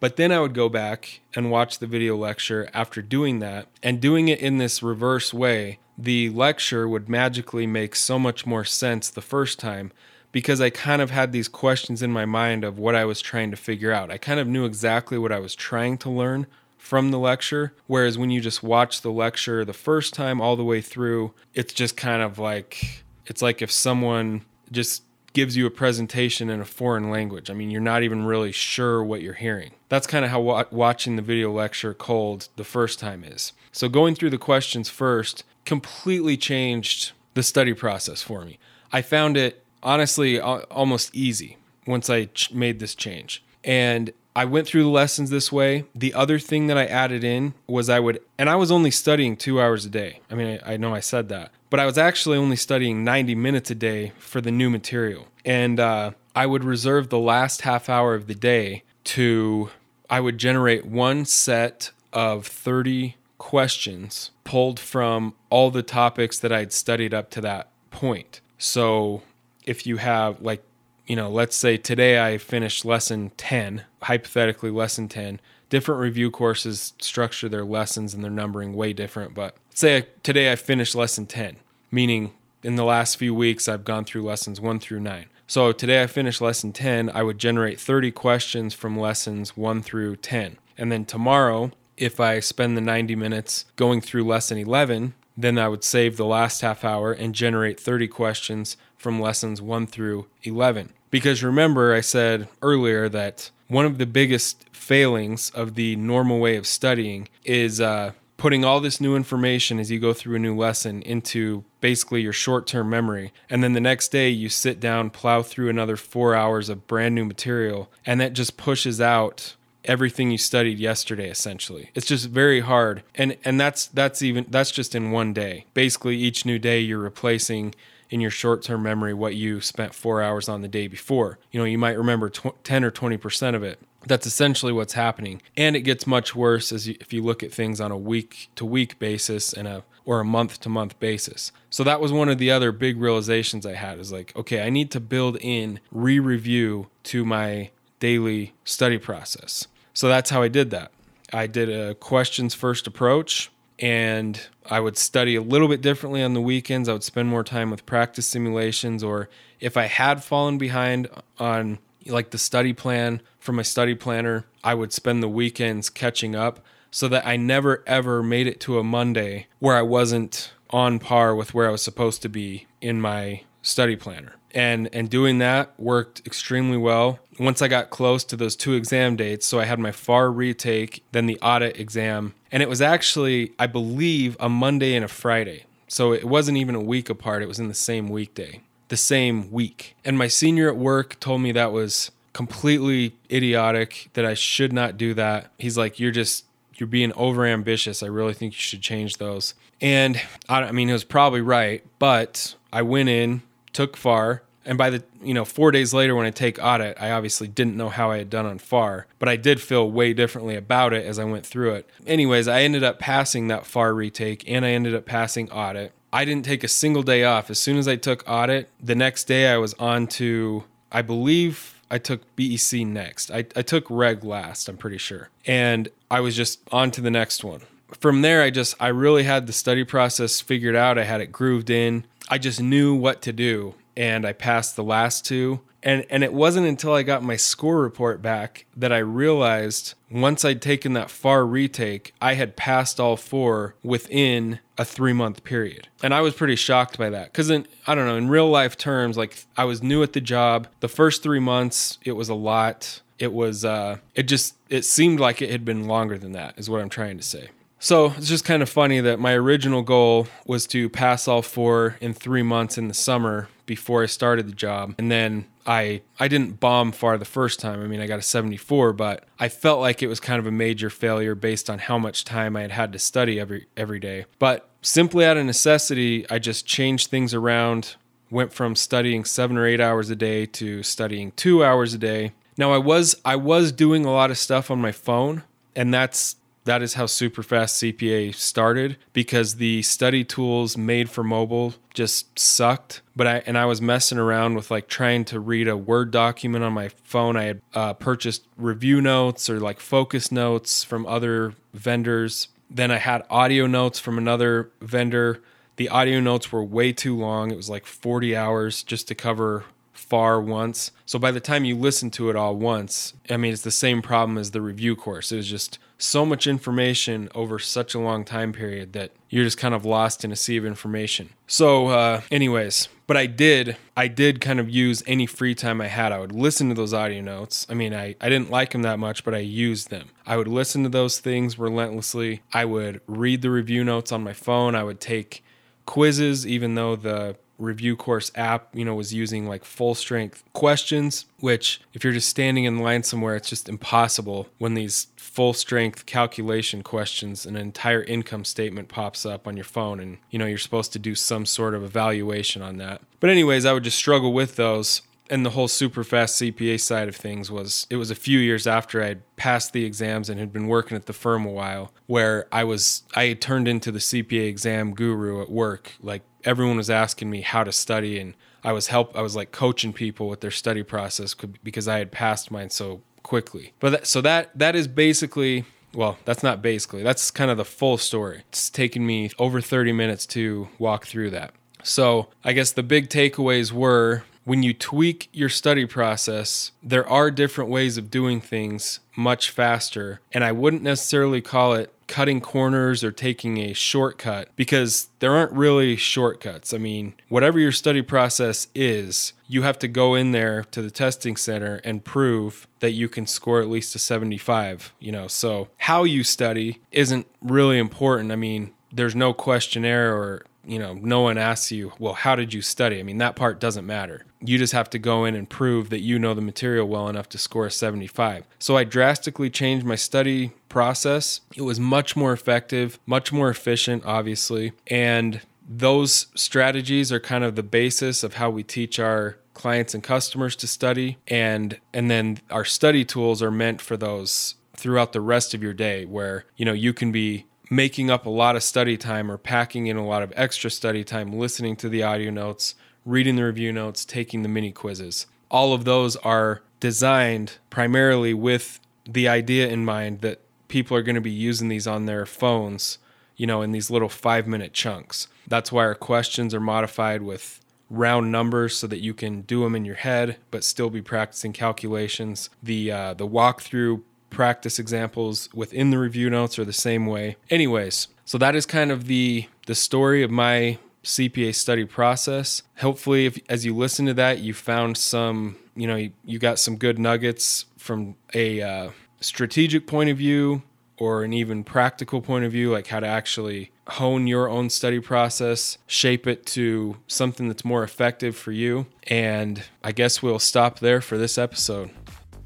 but 0.00 0.16
then 0.16 0.32
I 0.32 0.40
would 0.40 0.54
go 0.54 0.68
back 0.68 1.20
and 1.36 1.48
watch 1.48 1.78
the 1.78 1.86
video 1.86 2.16
lecture 2.16 2.68
after 2.74 3.02
doing 3.02 3.38
that. 3.38 3.68
And 3.84 4.00
doing 4.00 4.26
it 4.26 4.40
in 4.40 4.58
this 4.58 4.82
reverse 4.82 5.32
way, 5.32 5.78
the 6.02 6.30
lecture 6.30 6.88
would 6.88 7.08
magically 7.08 7.66
make 7.66 7.94
so 7.94 8.18
much 8.18 8.46
more 8.46 8.64
sense 8.64 9.10
the 9.10 9.20
first 9.20 9.58
time 9.58 9.92
because 10.32 10.60
I 10.60 10.70
kind 10.70 11.02
of 11.02 11.10
had 11.10 11.32
these 11.32 11.48
questions 11.48 12.02
in 12.02 12.10
my 12.10 12.24
mind 12.24 12.64
of 12.64 12.78
what 12.78 12.94
I 12.94 13.04
was 13.04 13.20
trying 13.20 13.50
to 13.50 13.56
figure 13.56 13.92
out. 13.92 14.10
I 14.10 14.16
kind 14.16 14.40
of 14.40 14.48
knew 14.48 14.64
exactly 14.64 15.18
what 15.18 15.32
I 15.32 15.40
was 15.40 15.54
trying 15.54 15.98
to 15.98 16.10
learn 16.10 16.46
from 16.78 17.10
the 17.10 17.18
lecture. 17.18 17.74
Whereas 17.86 18.16
when 18.16 18.30
you 18.30 18.40
just 18.40 18.62
watch 18.62 19.02
the 19.02 19.12
lecture 19.12 19.64
the 19.64 19.72
first 19.72 20.14
time 20.14 20.40
all 20.40 20.56
the 20.56 20.64
way 20.64 20.80
through, 20.80 21.34
it's 21.54 21.74
just 21.74 21.96
kind 21.96 22.22
of 22.22 22.38
like 22.38 23.02
it's 23.26 23.42
like 23.42 23.60
if 23.60 23.70
someone 23.70 24.42
just 24.72 25.02
gives 25.32 25.56
you 25.56 25.66
a 25.66 25.70
presentation 25.70 26.48
in 26.48 26.60
a 26.60 26.64
foreign 26.64 27.10
language. 27.10 27.50
I 27.50 27.54
mean, 27.54 27.70
you're 27.70 27.80
not 27.80 28.02
even 28.02 28.24
really 28.24 28.52
sure 28.52 29.02
what 29.04 29.22
you're 29.22 29.34
hearing. 29.34 29.72
That's 29.90 30.06
kind 30.06 30.24
of 30.24 30.30
how 30.30 30.40
wa- 30.40 30.64
watching 30.70 31.16
the 31.16 31.22
video 31.22 31.52
lecture 31.52 31.92
cold 31.92 32.48
the 32.56 32.64
first 32.64 32.98
time 32.98 33.22
is. 33.22 33.52
So 33.72 33.90
going 33.90 34.14
through 34.14 34.30
the 34.30 34.38
questions 34.38 34.88
first 34.88 35.44
completely 35.66 36.38
changed 36.38 37.12
the 37.34 37.42
study 37.42 37.74
process 37.74 38.22
for 38.22 38.44
me. 38.44 38.58
I 38.92 39.02
found 39.02 39.36
it 39.36 39.62
honestly 39.82 40.40
almost 40.40 41.14
easy 41.14 41.58
once 41.86 42.08
I 42.08 42.26
ch- 42.26 42.52
made 42.52 42.78
this 42.78 42.94
change. 42.94 43.44
And 43.62 44.12
I 44.34 44.44
went 44.44 44.66
through 44.66 44.84
the 44.84 44.88
lessons 44.88 45.30
this 45.30 45.50
way. 45.50 45.84
The 45.94 46.14
other 46.14 46.38
thing 46.38 46.68
that 46.68 46.78
I 46.78 46.86
added 46.86 47.24
in 47.24 47.54
was 47.66 47.90
I 47.90 47.98
would, 47.98 48.20
and 48.38 48.48
I 48.48 48.56
was 48.56 48.70
only 48.70 48.90
studying 48.90 49.36
two 49.36 49.60
hours 49.60 49.84
a 49.84 49.90
day. 49.90 50.20
I 50.30 50.34
mean, 50.34 50.60
I, 50.64 50.74
I, 50.74 50.76
know 50.76 50.94
I 50.94 51.00
said 51.00 51.28
that, 51.30 51.50
but 51.68 51.80
I 51.80 51.86
was 51.86 51.98
actually 51.98 52.38
only 52.38 52.56
studying 52.56 53.02
90 53.04 53.34
minutes 53.34 53.70
a 53.70 53.74
day 53.74 54.12
for 54.18 54.40
the 54.40 54.52
new 54.52 54.70
material. 54.70 55.26
And 55.44 55.80
uh, 55.80 56.12
I 56.34 56.46
would 56.46 56.62
reserve 56.62 57.08
the 57.08 57.18
last 57.18 57.62
half 57.62 57.88
hour 57.88 58.14
of 58.14 58.28
the 58.28 58.34
day 58.34 58.84
to, 59.04 59.70
I 60.10 60.20
would 60.20 60.36
generate 60.36 60.84
one 60.84 61.24
set 61.24 61.92
of 62.12 62.46
30 62.46 63.16
questions 63.38 64.32
pulled 64.44 64.78
from 64.78 65.34
all 65.48 65.70
the 65.70 65.82
topics 65.82 66.38
that 66.40 66.52
I'd 66.52 66.72
studied 66.72 67.14
up 67.14 67.30
to 67.30 67.40
that 67.42 67.70
point. 67.90 68.40
So 68.58 69.22
if 69.64 69.86
you 69.86 69.96
have 69.98 70.42
like 70.42 70.62
you 71.06 71.16
know, 71.16 71.28
let's 71.28 71.56
say 71.56 71.76
today 71.76 72.24
I 72.24 72.38
finished 72.38 72.84
lesson 72.84 73.32
10, 73.36 73.84
hypothetically 74.02 74.70
lesson 74.70 75.08
10. 75.08 75.40
Different 75.68 76.00
review 76.00 76.30
courses 76.30 76.92
structure 77.00 77.48
their 77.48 77.64
lessons 77.64 78.14
and 78.14 78.22
their 78.22 78.30
numbering 78.30 78.74
way 78.74 78.92
different, 78.92 79.34
but 79.34 79.56
say 79.74 80.06
today 80.22 80.52
I 80.52 80.56
finished 80.56 80.94
lesson 80.94 81.26
10, 81.26 81.56
meaning 81.90 82.32
in 82.62 82.76
the 82.76 82.84
last 82.84 83.16
few 83.16 83.34
weeks 83.34 83.68
I've 83.68 83.84
gone 83.84 84.04
through 84.04 84.22
lessons 84.22 84.60
1 84.60 84.78
through 84.78 85.00
9. 85.00 85.26
So 85.50 85.72
today 85.72 86.00
I 86.00 86.06
finished 86.06 86.40
lesson 86.40 86.72
10, 86.72 87.10
I 87.10 87.24
would 87.24 87.36
generate 87.36 87.80
30 87.80 88.12
questions 88.12 88.72
from 88.72 88.96
lessons 88.96 89.56
1 89.56 89.82
through 89.82 90.14
10. 90.14 90.58
And 90.78 90.92
then 90.92 91.04
tomorrow, 91.04 91.72
if 91.96 92.20
I 92.20 92.38
spend 92.38 92.76
the 92.76 92.80
90 92.80 93.16
minutes 93.16 93.64
going 93.74 94.00
through 94.00 94.22
lesson 94.22 94.58
11, 94.58 95.12
then 95.36 95.58
I 95.58 95.66
would 95.66 95.82
save 95.82 96.16
the 96.16 96.24
last 96.24 96.60
half 96.60 96.84
hour 96.84 97.12
and 97.12 97.34
generate 97.34 97.80
30 97.80 98.06
questions 98.06 98.76
from 98.96 99.20
lessons 99.20 99.60
1 99.60 99.88
through 99.88 100.28
11. 100.44 100.92
Because 101.10 101.42
remember, 101.42 101.92
I 101.92 102.00
said 102.00 102.46
earlier 102.62 103.08
that 103.08 103.50
one 103.66 103.86
of 103.86 103.98
the 103.98 104.06
biggest 104.06 104.66
failings 104.70 105.50
of 105.50 105.74
the 105.74 105.96
normal 105.96 106.38
way 106.38 106.54
of 106.54 106.64
studying 106.64 107.28
is 107.44 107.80
uh, 107.80 108.12
putting 108.40 108.64
all 108.64 108.80
this 108.80 109.02
new 109.02 109.14
information 109.14 109.78
as 109.78 109.90
you 109.90 110.00
go 110.00 110.14
through 110.14 110.34
a 110.34 110.38
new 110.38 110.56
lesson 110.56 111.02
into 111.02 111.62
basically 111.82 112.22
your 112.22 112.32
short 112.32 112.66
term 112.66 112.88
memory. 112.88 113.34
And 113.50 113.62
then 113.62 113.74
the 113.74 113.82
next 113.82 114.08
day 114.08 114.30
you 114.30 114.48
sit 114.48 114.80
down, 114.80 115.10
plow 115.10 115.42
through 115.42 115.68
another 115.68 115.94
four 115.94 116.34
hours 116.34 116.70
of 116.70 116.86
brand 116.86 117.14
new 117.14 117.26
material, 117.26 117.90
and 118.06 118.18
that 118.18 118.32
just 118.32 118.56
pushes 118.56 118.98
out 118.98 119.56
everything 119.84 120.30
you 120.30 120.36
studied 120.36 120.78
yesterday 120.78 121.30
essentially 121.30 121.90
it's 121.94 122.04
just 122.04 122.28
very 122.28 122.60
hard 122.60 123.02
and 123.14 123.34
and 123.46 123.58
that's 123.58 123.86
that's 123.86 124.20
even 124.20 124.44
that's 124.50 124.70
just 124.70 124.94
in 124.94 125.10
one 125.10 125.32
day 125.32 125.64
basically 125.72 126.18
each 126.18 126.44
new 126.44 126.58
day 126.58 126.78
you're 126.78 126.98
replacing 126.98 127.74
in 128.10 128.20
your 128.20 128.30
short 128.30 128.62
term 128.62 128.82
memory 128.82 129.14
what 129.14 129.34
you 129.36 129.60
spent 129.60 129.94
four 129.94 130.20
hours 130.20 130.48
on 130.48 130.62
the 130.62 130.68
day 130.68 130.88
before. 130.88 131.38
You 131.50 131.60
know, 131.60 131.64
you 131.64 131.78
might 131.78 131.96
remember 131.96 132.28
tw- 132.28 132.62
10 132.64 132.84
or 132.84 132.90
20% 132.90 133.54
of 133.54 133.62
it. 133.62 133.80
That's 134.06 134.26
essentially 134.26 134.72
what's 134.72 134.94
happening. 134.94 135.42
And 135.56 135.76
it 135.76 135.82
gets 135.82 136.06
much 136.06 136.34
worse 136.34 136.72
as 136.72 136.88
you, 136.88 136.96
if 137.00 137.12
you 137.12 137.22
look 137.22 137.42
at 137.42 137.52
things 137.52 137.80
on 137.80 137.90
a 137.90 137.98
week 137.98 138.50
to 138.56 138.64
week 138.64 138.98
basis 138.98 139.52
and 139.52 139.68
a 139.68 139.84
or 140.06 140.20
a 140.20 140.24
month 140.24 140.58
to 140.60 140.68
month 140.68 140.98
basis. 140.98 141.52
So 141.68 141.84
that 141.84 142.00
was 142.00 142.10
one 142.10 142.28
of 142.28 142.38
the 142.38 142.50
other 142.50 142.72
big 142.72 142.98
realizations 142.98 143.66
I 143.66 143.74
had 143.74 143.98
is 143.98 144.10
like, 144.10 144.34
okay, 144.34 144.62
I 144.62 144.70
need 144.70 144.90
to 144.92 145.00
build 145.00 145.36
in 145.40 145.78
re-review 145.92 146.88
to 147.04 147.24
my 147.24 147.70
daily 148.00 148.54
study 148.64 148.98
process. 148.98 149.68
So 149.92 150.08
that's 150.08 150.30
how 150.30 150.42
I 150.42 150.48
did 150.48 150.70
that. 150.70 150.90
I 151.32 151.46
did 151.46 151.68
a 151.68 151.94
questions 151.94 152.54
first 152.54 152.86
approach 152.86 153.52
and 153.78 154.40
I 154.68 154.80
would 154.80 154.96
study 154.96 155.36
a 155.36 155.42
little 155.42 155.68
bit 155.68 155.80
differently 155.80 156.22
on 156.22 156.34
the 156.34 156.40
weekends. 156.40 156.88
I 156.88 156.92
would 156.92 157.04
spend 157.04 157.28
more 157.28 157.44
time 157.44 157.70
with 157.70 157.86
practice 157.86 158.26
simulations, 158.26 159.02
or 159.02 159.28
if 159.58 159.76
I 159.76 159.84
had 159.84 160.22
fallen 160.22 160.58
behind 160.58 161.08
on 161.38 161.78
like 162.06 162.30
the 162.30 162.38
study 162.38 162.72
plan 162.72 163.22
for 163.38 163.52
my 163.52 163.62
study 163.62 163.94
planner, 163.94 164.44
I 164.62 164.74
would 164.74 164.92
spend 164.92 165.22
the 165.22 165.28
weekends 165.28 165.90
catching 165.90 166.34
up 166.34 166.60
so 166.90 167.08
that 167.08 167.26
I 167.26 167.36
never 167.36 167.82
ever 167.86 168.22
made 168.22 168.46
it 168.46 168.60
to 168.60 168.78
a 168.78 168.84
Monday 168.84 169.46
where 169.58 169.76
I 169.76 169.82
wasn't 169.82 170.52
on 170.70 170.98
par 170.98 171.34
with 171.34 171.54
where 171.54 171.68
I 171.68 171.70
was 171.70 171.82
supposed 171.82 172.22
to 172.22 172.28
be 172.28 172.66
in 172.80 173.00
my 173.00 173.42
study 173.62 173.96
planner. 173.96 174.34
And 174.52 174.88
and 174.92 175.08
doing 175.08 175.38
that 175.38 175.78
worked 175.78 176.26
extremely 176.26 176.76
well. 176.76 177.20
Once 177.38 177.62
I 177.62 177.68
got 177.68 177.90
close 177.90 178.24
to 178.24 178.36
those 178.36 178.56
two 178.56 178.74
exam 178.74 179.16
dates, 179.16 179.46
so 179.46 179.60
I 179.60 179.64
had 179.64 179.78
my 179.78 179.92
FAR 179.92 180.30
retake, 180.30 181.04
then 181.12 181.26
the 181.26 181.38
audit 181.40 181.78
exam, 181.78 182.34
and 182.50 182.62
it 182.62 182.68
was 182.68 182.82
actually 182.82 183.52
I 183.58 183.66
believe 183.68 184.36
a 184.40 184.48
Monday 184.48 184.94
and 184.96 185.04
a 185.04 185.08
Friday. 185.08 185.64
So 185.86 186.12
it 186.12 186.24
wasn't 186.24 186.58
even 186.58 186.74
a 186.74 186.80
week 186.80 187.10
apart, 187.10 187.42
it 187.42 187.48
was 187.48 187.58
in 187.58 187.68
the 187.68 187.74
same 187.74 188.08
weekday, 188.08 188.60
the 188.90 188.96
same 188.96 189.50
week. 189.50 189.96
And 190.04 190.18
my 190.18 190.28
senior 190.28 190.68
at 190.68 190.76
work 190.76 191.18
told 191.18 191.40
me 191.40 191.52
that 191.52 191.72
was 191.72 192.10
completely 192.32 193.16
idiotic 193.30 194.10
that 194.12 194.26
I 194.26 194.34
should 194.34 194.72
not 194.72 194.96
do 194.96 195.14
that. 195.14 195.50
He's 195.58 195.78
like 195.78 195.98
you're 195.98 196.10
just 196.10 196.44
you're 196.74 196.86
being 196.86 197.12
over 197.14 197.46
ambitious. 197.46 198.02
I 198.02 198.06
really 198.06 198.34
think 198.34 198.52
you 198.54 198.60
should 198.60 198.82
change 198.82 199.16
those. 199.16 199.54
And 199.80 200.20
I, 200.48 200.64
I 200.64 200.72
mean, 200.72 200.88
it 200.88 200.92
was 200.92 201.04
probably 201.04 201.40
right, 201.40 201.84
but 201.98 202.54
I 202.72 202.82
went 202.82 203.08
in, 203.08 203.42
took 203.72 203.96
FAR, 203.96 204.42
and 204.64 204.76
by 204.76 204.90
the 204.90 205.02
you 205.22 205.34
know 205.34 205.44
four 205.44 205.70
days 205.70 205.94
later 205.94 206.14
when 206.14 206.26
I 206.26 206.30
take 206.30 206.62
audit, 206.62 207.00
I 207.00 207.12
obviously 207.12 207.48
didn't 207.48 207.76
know 207.76 207.88
how 207.88 208.10
I 208.10 208.18
had 208.18 208.30
done 208.30 208.46
on 208.46 208.58
FAR, 208.58 209.06
but 209.18 209.28
I 209.28 209.36
did 209.36 209.60
feel 209.60 209.90
way 209.90 210.12
differently 210.12 210.56
about 210.56 210.92
it 210.92 211.06
as 211.06 211.18
I 211.18 211.24
went 211.24 211.46
through 211.46 211.74
it. 211.74 211.88
Anyways, 212.06 212.48
I 212.48 212.62
ended 212.62 212.82
up 212.82 212.98
passing 212.98 213.48
that 213.48 213.66
FAR 213.66 213.94
retake, 213.94 214.44
and 214.48 214.64
I 214.64 214.70
ended 214.70 214.94
up 214.94 215.06
passing 215.06 215.50
audit. 215.50 215.92
I 216.12 216.24
didn't 216.24 216.44
take 216.44 216.64
a 216.64 216.68
single 216.68 217.02
day 217.02 217.24
off. 217.24 217.50
As 217.50 217.58
soon 217.58 217.76
as 217.76 217.86
I 217.86 217.96
took 217.96 218.24
audit, 218.28 218.68
the 218.82 218.94
next 218.94 219.24
day 219.24 219.48
I 219.48 219.58
was 219.58 219.74
on 219.74 220.06
to, 220.08 220.64
I 220.90 221.02
believe 221.02 221.80
I 221.90 221.98
took 221.98 222.22
BEC 222.36 222.80
next. 222.86 223.30
I, 223.30 223.38
I 223.56 223.62
took 223.62 223.86
reg 223.88 224.24
last, 224.24 224.68
I'm 224.68 224.76
pretty 224.76 224.98
sure. 224.98 225.28
And 225.46 225.88
I 226.10 226.20
was 226.20 226.36
just 226.36 226.60
on 226.72 226.90
to 226.92 227.00
the 227.00 227.10
next 227.10 227.44
one. 227.44 227.62
From 227.98 228.22
there, 228.22 228.42
I 228.42 228.50
just, 228.50 228.74
I 228.80 228.88
really 228.88 229.24
had 229.24 229.46
the 229.46 229.52
study 229.52 229.84
process 229.84 230.40
figured 230.40 230.76
out. 230.76 230.98
I 230.98 231.04
had 231.04 231.20
it 231.20 231.32
grooved 231.32 231.70
in. 231.70 232.04
I 232.28 232.38
just 232.38 232.60
knew 232.60 232.94
what 232.94 233.22
to 233.22 233.32
do. 233.32 233.74
And 233.96 234.24
I 234.24 234.32
passed 234.32 234.76
the 234.76 234.84
last 234.84 235.26
two 235.26 235.60
and 235.82 236.04
and 236.10 236.22
it 236.22 236.32
wasn't 236.32 236.66
until 236.66 236.94
I 236.94 237.02
got 237.02 237.22
my 237.22 237.36
score 237.36 237.80
report 237.80 238.22
back 238.22 238.66
that 238.76 238.92
I 238.92 238.98
realized 238.98 239.94
once 240.10 240.44
I'd 240.44 240.60
taken 240.60 240.92
that 240.94 241.10
FAR 241.10 241.46
retake, 241.46 242.14
I 242.20 242.34
had 242.34 242.56
passed 242.56 242.98
all 242.98 243.16
four 243.16 243.74
within 243.82 244.58
a 244.76 244.84
three 244.84 245.12
month 245.12 245.44
period. 245.44 245.88
And 246.02 246.12
I 246.12 246.20
was 246.20 246.34
pretty 246.34 246.56
shocked 246.56 246.98
by 246.98 247.10
that. 247.10 247.32
Cause 247.32 247.50
in 247.50 247.66
I 247.86 247.94
don't 247.94 248.06
know, 248.06 248.16
in 248.16 248.28
real 248.28 248.48
life 248.48 248.76
terms, 248.76 249.16
like 249.16 249.44
I 249.56 249.64
was 249.64 249.82
new 249.82 250.02
at 250.02 250.12
the 250.12 250.20
job. 250.20 250.68
The 250.80 250.88
first 250.88 251.22
three 251.22 251.40
months, 251.40 251.98
it 252.04 252.12
was 252.12 252.28
a 252.28 252.34
lot. 252.34 253.00
It 253.18 253.32
was 253.32 253.64
uh 253.64 253.98
it 254.14 254.24
just 254.24 254.56
it 254.68 254.84
seemed 254.84 255.20
like 255.20 255.42
it 255.42 255.50
had 255.50 255.64
been 255.64 255.86
longer 255.86 256.18
than 256.18 256.32
that, 256.32 256.58
is 256.58 256.68
what 256.68 256.80
I'm 256.80 256.88
trying 256.88 257.16
to 257.16 257.24
say. 257.24 257.48
So 257.82 258.12
it's 258.16 258.28
just 258.28 258.44
kind 258.44 258.62
of 258.62 258.68
funny 258.68 259.00
that 259.00 259.18
my 259.18 259.32
original 259.32 259.80
goal 259.80 260.28
was 260.44 260.66
to 260.68 260.90
pass 260.90 261.26
all 261.26 261.40
four 261.40 261.96
in 262.02 262.12
three 262.12 262.42
months 262.42 262.76
in 262.76 262.88
the 262.88 262.94
summer 262.94 263.48
before 263.64 264.02
I 264.02 264.06
started 264.06 264.46
the 264.46 264.54
job. 264.54 264.94
And 264.98 265.10
then 265.10 265.46
I 265.66 266.02
I 266.18 266.28
didn't 266.28 266.60
bomb 266.60 266.92
FAR 266.92 267.16
the 267.16 267.24
first 267.24 267.58
time. 267.58 267.82
I 267.82 267.86
mean, 267.86 268.00
I 268.00 268.06
got 268.06 268.18
a 268.18 268.22
74, 268.22 268.92
but 268.92 269.24
I 269.38 269.48
felt 269.48 269.80
like 269.80 270.02
it 270.02 270.08
was 270.08 270.20
kind 270.20 270.38
of 270.38 270.46
a 270.46 270.50
major 270.50 270.90
failure 270.90 271.34
based 271.34 271.70
on 271.70 271.78
how 271.78 271.98
much 271.98 272.26
time 272.26 272.54
I 272.54 272.60
had 272.60 272.70
had 272.70 272.92
to 272.92 272.98
study 272.98 273.40
every 273.40 273.66
every 273.78 273.98
day. 273.98 274.26
But 274.38 274.68
simply 274.82 275.24
out 275.24 275.38
of 275.38 275.46
necessity, 275.46 276.28
I 276.28 276.38
just 276.38 276.66
changed 276.66 277.08
things 277.08 277.32
around, 277.32 277.96
went 278.30 278.52
from 278.52 278.76
studying 278.76 279.24
7 279.24 279.56
or 279.56 279.66
8 279.66 279.80
hours 279.80 280.10
a 280.10 280.16
day 280.16 280.44
to 280.44 280.82
studying 280.82 281.32
2 281.32 281.64
hours 281.64 281.94
a 281.94 281.98
day. 281.98 282.32
Now 282.58 282.72
I 282.72 282.78
was 282.78 283.16
I 283.24 283.36
was 283.36 283.72
doing 283.72 284.04
a 284.04 284.12
lot 284.12 284.30
of 284.30 284.36
stuff 284.36 284.70
on 284.70 284.82
my 284.82 284.92
phone, 284.92 285.44
and 285.74 285.94
that's 285.94 286.36
that 286.64 286.82
is 286.82 286.94
how 286.94 287.06
Superfast 287.06 287.96
CPA 287.96 288.34
started 288.34 288.98
because 289.12 289.56
the 289.56 289.82
study 289.82 290.24
tools 290.24 290.76
made 290.76 291.08
for 291.08 291.24
mobile 291.24 291.74
just 291.94 292.38
sucked. 292.38 293.02
But 293.16 293.26
I 293.26 293.42
and 293.46 293.56
I 293.56 293.64
was 293.64 293.80
messing 293.80 294.18
around 294.18 294.54
with 294.54 294.70
like 294.70 294.88
trying 294.88 295.24
to 295.26 295.40
read 295.40 295.68
a 295.68 295.76
Word 295.76 296.10
document 296.10 296.64
on 296.64 296.72
my 296.72 296.88
phone. 296.88 297.36
I 297.36 297.44
had 297.44 297.62
uh, 297.74 297.94
purchased 297.94 298.46
review 298.56 299.00
notes 299.00 299.48
or 299.48 299.58
like 299.58 299.80
focus 299.80 300.30
notes 300.30 300.84
from 300.84 301.06
other 301.06 301.54
vendors. 301.72 302.48
Then 302.68 302.90
I 302.90 302.98
had 302.98 303.24
audio 303.30 303.66
notes 303.66 303.98
from 303.98 304.18
another 304.18 304.70
vendor. 304.80 305.42
The 305.76 305.88
audio 305.88 306.20
notes 306.20 306.52
were 306.52 306.62
way 306.62 306.92
too 306.92 307.16
long. 307.16 307.50
It 307.50 307.56
was 307.56 307.70
like 307.70 307.86
40 307.86 308.36
hours 308.36 308.82
just 308.82 309.08
to 309.08 309.14
cover 309.14 309.64
FAR 310.00 310.40
once. 310.40 310.90
So 311.06 311.18
by 311.18 311.30
the 311.30 311.40
time 311.40 311.64
you 311.64 311.76
listen 311.76 312.10
to 312.12 312.30
it 312.30 312.36
all 312.36 312.56
once, 312.56 313.14
I 313.28 313.36
mean, 313.36 313.52
it's 313.52 313.62
the 313.62 313.70
same 313.70 314.02
problem 314.02 314.38
as 314.38 314.50
the 314.50 314.60
review 314.60 314.96
course. 314.96 315.30
It 315.30 315.36
was 315.36 315.48
just 315.48 315.78
so 315.98 316.24
much 316.24 316.46
information 316.46 317.28
over 317.34 317.58
such 317.58 317.94
a 317.94 317.98
long 317.98 318.24
time 318.24 318.52
period 318.52 318.94
that 318.94 319.12
you're 319.28 319.44
just 319.44 319.58
kind 319.58 319.74
of 319.74 319.84
lost 319.84 320.24
in 320.24 320.32
a 320.32 320.36
sea 320.36 320.56
of 320.56 320.64
information. 320.64 321.30
So, 321.46 321.88
uh, 321.88 322.22
anyways, 322.30 322.88
but 323.06 323.16
I 323.16 323.26
did, 323.26 323.76
I 323.96 324.08
did 324.08 324.40
kind 324.40 324.58
of 324.58 324.70
use 324.70 325.02
any 325.06 325.26
free 325.26 325.54
time 325.54 325.80
I 325.80 325.88
had. 325.88 326.12
I 326.12 326.18
would 326.18 326.32
listen 326.32 326.68
to 326.68 326.74
those 326.74 326.94
audio 326.94 327.20
notes. 327.20 327.66
I 327.68 327.74
mean, 327.74 327.94
I, 327.94 328.16
I 328.20 328.28
didn't 328.28 328.50
like 328.50 328.70
them 328.70 328.82
that 328.82 328.98
much, 328.98 329.24
but 329.24 329.34
I 329.34 329.38
used 329.38 329.90
them. 329.90 330.08
I 330.26 330.36
would 330.36 330.48
listen 330.48 330.82
to 330.84 330.88
those 330.88 331.20
things 331.20 331.58
relentlessly. 331.58 332.42
I 332.52 332.64
would 332.64 333.00
read 333.06 333.42
the 333.42 333.50
review 333.50 333.84
notes 333.84 334.12
on 334.12 334.24
my 334.24 334.32
phone. 334.32 334.74
I 334.74 334.84
would 334.84 335.00
take 335.00 335.44
quizzes, 335.86 336.46
even 336.46 336.76
though 336.76 336.96
the 336.96 337.36
review 337.60 337.96
course 337.96 338.30
app, 338.34 338.74
you 338.74 338.84
know, 338.84 338.94
was 338.94 339.14
using 339.14 339.46
like 339.46 339.64
full 339.64 339.94
strength 339.94 340.42
questions, 340.52 341.26
which 341.38 341.80
if 341.92 342.02
you're 342.02 342.12
just 342.12 342.28
standing 342.28 342.64
in 342.64 342.78
line 342.78 343.02
somewhere, 343.02 343.36
it's 343.36 343.50
just 343.50 343.68
impossible 343.68 344.48
when 344.58 344.74
these 344.74 345.08
full 345.16 345.52
strength 345.52 346.06
calculation 346.06 346.82
questions, 346.82 347.46
an 347.46 347.56
entire 347.56 348.02
income 348.02 348.44
statement 348.44 348.88
pops 348.88 349.24
up 349.24 349.46
on 349.46 349.56
your 349.56 349.64
phone 349.64 350.00
and 350.00 350.18
you 350.30 350.38
know, 350.38 350.46
you're 350.46 350.58
supposed 350.58 350.92
to 350.92 350.98
do 350.98 351.14
some 351.14 351.46
sort 351.46 351.74
of 351.74 351.84
evaluation 351.84 352.62
on 352.62 352.78
that. 352.78 353.00
But 353.20 353.30
anyways, 353.30 353.64
I 353.64 353.72
would 353.72 353.84
just 353.84 353.98
struggle 353.98 354.32
with 354.32 354.56
those 354.56 355.02
and 355.30 355.46
the 355.46 355.50
whole 355.50 355.68
super 355.68 356.04
fast 356.04 356.40
CPA 356.40 356.80
side 356.80 357.08
of 357.08 357.16
things 357.16 357.50
was 357.50 357.86
it 357.88 357.96
was 357.96 358.10
a 358.10 358.14
few 358.14 358.38
years 358.38 358.66
after 358.66 359.02
I 359.02 359.06
had 359.06 359.36
passed 359.36 359.72
the 359.72 359.84
exams 359.84 360.28
and 360.28 360.38
had 360.38 360.52
been 360.52 360.66
working 360.66 360.96
at 360.96 361.06
the 361.06 361.12
firm 361.12 361.46
a 361.46 361.50
while 361.50 361.92
where 362.06 362.46
I 362.52 362.64
was 362.64 363.04
I 363.14 363.26
had 363.26 363.40
turned 363.40 363.68
into 363.68 363.92
the 363.92 364.00
CPA 364.00 364.48
exam 364.48 364.94
guru 364.94 365.40
at 365.40 365.50
work 365.50 365.92
like 366.02 366.22
everyone 366.44 366.76
was 366.76 366.90
asking 366.90 367.30
me 367.30 367.42
how 367.42 367.64
to 367.64 367.72
study 367.72 368.18
and 368.18 368.34
I 368.64 368.72
was 368.72 368.88
help 368.88 369.16
I 369.16 369.22
was 369.22 369.36
like 369.36 369.52
coaching 369.52 369.92
people 369.92 370.28
with 370.28 370.40
their 370.40 370.50
study 370.50 370.82
process 370.82 371.34
because 371.62 371.88
I 371.88 371.98
had 371.98 372.10
passed 372.10 372.50
mine 372.50 372.70
so 372.70 373.00
quickly. 373.22 373.72
But 373.78 373.90
that, 373.90 374.06
so 374.06 374.20
that 374.22 374.50
that 374.58 374.74
is 374.74 374.88
basically 374.88 375.64
well, 375.92 376.18
that's 376.24 376.42
not 376.42 376.62
basically. 376.62 377.02
That's 377.02 377.30
kind 377.30 377.50
of 377.50 377.56
the 377.56 377.64
full 377.64 377.98
story. 377.98 378.44
It's 378.50 378.70
taken 378.70 379.04
me 379.04 379.30
over 379.40 379.60
30 379.60 379.92
minutes 379.92 380.24
to 380.26 380.68
walk 380.78 381.06
through 381.06 381.30
that. 381.30 381.52
So, 381.82 382.28
I 382.44 382.52
guess 382.52 382.72
the 382.72 382.82
big 382.82 383.08
takeaways 383.08 383.72
were 383.72 384.22
when 384.50 384.64
you 384.64 384.74
tweak 384.74 385.28
your 385.32 385.48
study 385.48 385.86
process, 385.86 386.72
there 386.82 387.08
are 387.08 387.30
different 387.30 387.70
ways 387.70 387.96
of 387.96 388.10
doing 388.10 388.40
things 388.40 388.98
much 389.14 389.48
faster. 389.48 390.20
And 390.32 390.42
I 390.42 390.50
wouldn't 390.50 390.82
necessarily 390.82 391.40
call 391.40 391.74
it 391.74 391.94
cutting 392.08 392.40
corners 392.40 393.04
or 393.04 393.12
taking 393.12 393.58
a 393.58 393.72
shortcut 393.72 394.48
because 394.56 395.08
there 395.20 395.36
aren't 395.36 395.52
really 395.52 395.94
shortcuts. 395.94 396.74
I 396.74 396.78
mean, 396.78 397.14
whatever 397.28 397.60
your 397.60 397.70
study 397.70 398.02
process 398.02 398.66
is, 398.74 399.34
you 399.46 399.62
have 399.62 399.78
to 399.78 399.86
go 399.86 400.16
in 400.16 400.32
there 400.32 400.64
to 400.72 400.82
the 400.82 400.90
testing 400.90 401.36
center 401.36 401.76
and 401.84 402.04
prove 402.04 402.66
that 402.80 402.90
you 402.90 403.08
can 403.08 403.28
score 403.28 403.60
at 403.60 403.68
least 403.68 403.94
a 403.94 404.00
75, 404.00 404.92
you 404.98 405.12
know. 405.12 405.28
So, 405.28 405.68
how 405.76 406.02
you 406.02 406.24
study 406.24 406.80
isn't 406.90 407.28
really 407.40 407.78
important. 407.78 408.32
I 408.32 408.36
mean, 408.36 408.72
there's 408.92 409.14
no 409.14 409.32
questionnaire 409.32 410.12
or 410.12 410.44
you 410.64 410.78
know, 410.78 410.94
no 410.94 411.20
one 411.20 411.38
asks 411.38 411.72
you, 411.72 411.92
well, 411.98 412.14
how 412.14 412.36
did 412.36 412.52
you 412.52 412.62
study? 412.62 413.00
I 413.00 413.02
mean, 413.02 413.18
that 413.18 413.36
part 413.36 413.60
doesn't 413.60 413.86
matter. 413.86 414.24
You 414.40 414.58
just 414.58 414.72
have 414.72 414.90
to 414.90 414.98
go 414.98 415.24
in 415.24 415.34
and 415.34 415.48
prove 415.48 415.90
that 415.90 416.00
you 416.00 416.18
know 416.18 416.34
the 416.34 416.40
material 416.40 416.86
well 416.86 417.08
enough 417.08 417.28
to 417.30 417.38
score 417.38 417.66
a 417.66 417.70
75. 417.70 418.44
So 418.58 418.76
I 418.76 418.84
drastically 418.84 419.50
changed 419.50 419.86
my 419.86 419.96
study 419.96 420.52
process. 420.68 421.40
It 421.54 421.62
was 421.62 421.80
much 421.80 422.16
more 422.16 422.32
effective, 422.32 422.98
much 423.06 423.32
more 423.32 423.50
efficient, 423.50 424.04
obviously. 424.04 424.72
And 424.86 425.40
those 425.68 426.26
strategies 426.34 427.12
are 427.12 427.20
kind 427.20 427.44
of 427.44 427.54
the 427.54 427.62
basis 427.62 428.24
of 428.24 428.34
how 428.34 428.50
we 428.50 428.62
teach 428.62 428.98
our 428.98 429.36
clients 429.54 429.94
and 429.94 430.02
customers 430.02 430.56
to 430.56 430.66
study 430.66 431.18
and 431.28 431.78
and 431.92 432.10
then 432.10 432.38
our 432.50 432.64
study 432.64 433.04
tools 433.04 433.42
are 433.42 433.50
meant 433.50 433.80
for 433.80 433.96
those 433.96 434.54
throughout 434.74 435.12
the 435.12 435.20
rest 435.20 435.52
of 435.52 435.62
your 435.62 435.74
day 435.74 436.04
where 436.06 436.44
you 436.56 436.64
know 436.64 436.72
you 436.72 436.94
can 436.94 437.12
be 437.12 437.44
making 437.70 438.10
up 438.10 438.26
a 438.26 438.30
lot 438.30 438.56
of 438.56 438.62
study 438.64 438.96
time 438.96 439.30
or 439.30 439.38
packing 439.38 439.86
in 439.86 439.96
a 439.96 440.06
lot 440.06 440.22
of 440.22 440.32
extra 440.34 440.68
study 440.68 441.04
time, 441.04 441.32
listening 441.32 441.76
to 441.76 441.88
the 441.88 442.02
audio 442.02 442.30
notes, 442.30 442.74
reading 443.06 443.36
the 443.36 443.44
review 443.44 443.72
notes, 443.72 444.04
taking 444.04 444.42
the 444.42 444.48
mini 444.48 444.72
quizzes. 444.72 445.26
All 445.50 445.72
of 445.72 445.84
those 445.84 446.16
are 446.16 446.62
designed 446.80 447.58
primarily 447.70 448.34
with 448.34 448.80
the 449.08 449.28
idea 449.28 449.68
in 449.68 449.84
mind 449.84 450.20
that 450.20 450.40
people 450.68 450.96
are 450.96 451.02
going 451.02 451.14
to 451.14 451.20
be 451.20 451.30
using 451.30 451.68
these 451.68 451.86
on 451.86 452.06
their 452.06 452.26
phones, 452.26 452.98
you 453.36 453.46
know, 453.46 453.62
in 453.62 453.72
these 453.72 453.90
little 453.90 454.08
five 454.08 454.46
minute 454.46 454.72
chunks. 454.72 455.28
That's 455.46 455.70
why 455.70 455.84
our 455.84 455.94
questions 455.94 456.54
are 456.54 456.60
modified 456.60 457.22
with 457.22 457.60
round 457.88 458.30
numbers 458.30 458.76
so 458.76 458.86
that 458.86 459.00
you 459.00 459.12
can 459.12 459.42
do 459.42 459.64
them 459.64 459.74
in 459.74 459.84
your 459.84 459.96
head 459.96 460.36
but 460.52 460.62
still 460.62 460.90
be 460.90 461.02
practicing 461.02 461.52
calculations. 461.52 462.50
The 462.62 462.92
uh, 462.92 463.14
the 463.14 463.26
walkthrough 463.26 464.02
practice 464.30 464.78
examples 464.78 465.48
within 465.52 465.90
the 465.90 465.98
review 465.98 466.30
notes 466.30 466.58
are 466.58 466.64
the 466.64 466.72
same 466.72 467.06
way. 467.06 467.36
Anyways, 467.50 468.08
so 468.24 468.38
that 468.38 468.54
is 468.54 468.66
kind 468.66 468.90
of 468.90 469.06
the 469.06 469.46
the 469.66 469.74
story 469.74 470.22
of 470.22 470.30
my 470.30 470.78
CPA 471.04 471.54
study 471.54 471.84
process. 471.84 472.62
Hopefully, 472.78 473.26
if, 473.26 473.38
as 473.48 473.64
you 473.64 473.74
listen 473.74 474.06
to 474.06 474.14
that, 474.14 474.40
you 474.40 474.52
found 474.52 474.96
some, 474.96 475.56
you 475.74 475.86
know, 475.86 475.96
you, 475.96 476.12
you 476.24 476.38
got 476.38 476.58
some 476.58 476.76
good 476.76 476.98
nuggets 476.98 477.66
from 477.78 478.16
a 478.34 478.60
uh, 478.60 478.90
strategic 479.20 479.86
point 479.86 480.10
of 480.10 480.18
view 480.18 480.62
or 480.98 481.24
an 481.24 481.32
even 481.32 481.64
practical 481.64 482.20
point 482.20 482.44
of 482.44 482.52
view, 482.52 482.70
like 482.70 482.88
how 482.88 483.00
to 483.00 483.06
actually 483.06 483.72
hone 483.88 484.26
your 484.26 484.48
own 484.48 484.68
study 484.68 485.00
process, 485.00 485.78
shape 485.86 486.26
it 486.26 486.44
to 486.44 486.96
something 487.06 487.48
that's 487.48 487.64
more 487.64 487.82
effective 487.82 488.36
for 488.36 488.52
you. 488.52 488.86
And 489.04 489.64
I 489.82 489.92
guess 489.92 490.22
we'll 490.22 490.38
stop 490.38 490.78
there 490.80 491.00
for 491.00 491.16
this 491.16 491.38
episode. 491.38 491.90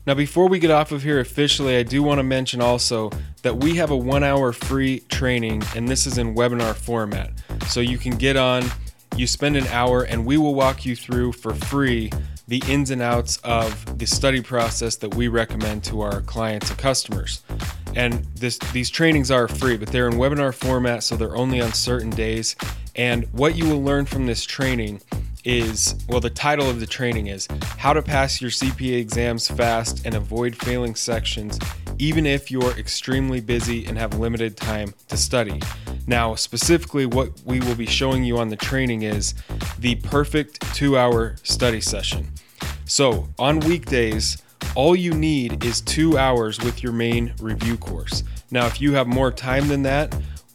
Now, 0.06 0.12
before 0.12 0.48
we 0.48 0.58
get 0.58 0.70
off 0.70 0.92
of 0.92 1.02
here 1.02 1.18
officially, 1.18 1.78
I 1.78 1.82
do 1.82 2.02
want 2.02 2.18
to 2.18 2.22
mention 2.22 2.60
also 2.60 3.10
that 3.40 3.56
we 3.56 3.76
have 3.76 3.90
a 3.90 3.96
one 3.96 4.22
hour 4.22 4.52
free 4.52 5.00
training, 5.08 5.62
and 5.74 5.88
this 5.88 6.06
is 6.06 6.18
in 6.18 6.34
webinar 6.34 6.74
format. 6.74 7.30
So 7.68 7.80
you 7.80 7.96
can 7.96 8.16
get 8.16 8.36
on, 8.36 8.64
you 9.16 9.26
spend 9.26 9.56
an 9.56 9.66
hour, 9.68 10.02
and 10.02 10.26
we 10.26 10.36
will 10.36 10.54
walk 10.54 10.84
you 10.84 10.94
through 10.94 11.32
for 11.32 11.54
free 11.54 12.10
the 12.46 12.62
ins 12.68 12.90
and 12.90 13.00
outs 13.00 13.38
of 13.38 13.98
the 13.98 14.06
study 14.06 14.42
process 14.42 14.96
that 14.96 15.14
we 15.14 15.28
recommend 15.28 15.82
to 15.84 16.02
our 16.02 16.20
clients 16.20 16.68
and 16.68 16.78
customers. 16.78 17.42
And 17.96 18.26
this, 18.34 18.58
these 18.74 18.90
trainings 18.90 19.30
are 19.30 19.48
free, 19.48 19.78
but 19.78 19.88
they're 19.88 20.08
in 20.08 20.14
webinar 20.14 20.52
format, 20.52 21.02
so 21.02 21.16
they're 21.16 21.36
only 21.36 21.62
on 21.62 21.72
certain 21.72 22.10
days. 22.10 22.56
And 22.94 23.24
what 23.32 23.56
you 23.56 23.66
will 23.66 23.82
learn 23.82 24.04
from 24.04 24.26
this 24.26 24.44
training 24.44 25.00
is 25.44 25.94
well, 26.08 26.20
the 26.20 26.30
title 26.30 26.68
of 26.68 26.80
the 26.80 26.86
training 26.86 27.28
is 27.28 27.46
How 27.78 27.92
to 27.92 28.02
Pass 28.02 28.40
Your 28.40 28.50
CPA 28.50 28.98
Exams 28.98 29.48
Fast 29.48 30.04
and 30.04 30.14
Avoid 30.14 30.56
Failing 30.56 30.94
Sections, 30.94 31.58
even 31.98 32.26
if 32.26 32.50
you're 32.50 32.72
extremely 32.78 33.40
busy 33.40 33.86
and 33.86 33.98
have 33.98 34.18
limited 34.18 34.56
time 34.56 34.94
to 35.08 35.16
study. 35.16 35.60
Now, 36.06 36.34
specifically, 36.34 37.06
what 37.06 37.30
we 37.44 37.60
will 37.60 37.74
be 37.74 37.86
showing 37.86 38.24
you 38.24 38.38
on 38.38 38.48
the 38.48 38.56
training 38.56 39.02
is 39.02 39.34
the 39.78 39.94
perfect 39.96 40.60
two 40.74 40.98
hour 40.98 41.36
study 41.42 41.80
session. 41.80 42.30
So, 42.86 43.28
on 43.38 43.60
weekdays, 43.60 44.42
all 44.74 44.94
you 44.96 45.14
need 45.14 45.64
is 45.64 45.80
two 45.80 46.18
hours 46.18 46.60
with 46.60 46.82
your 46.82 46.92
main 46.92 47.32
review 47.40 47.76
course. 47.76 48.22
Now, 48.50 48.66
if 48.66 48.80
you 48.80 48.92
have 48.94 49.06
more 49.06 49.30
time 49.30 49.68
than 49.68 49.82
that, 49.84 50.14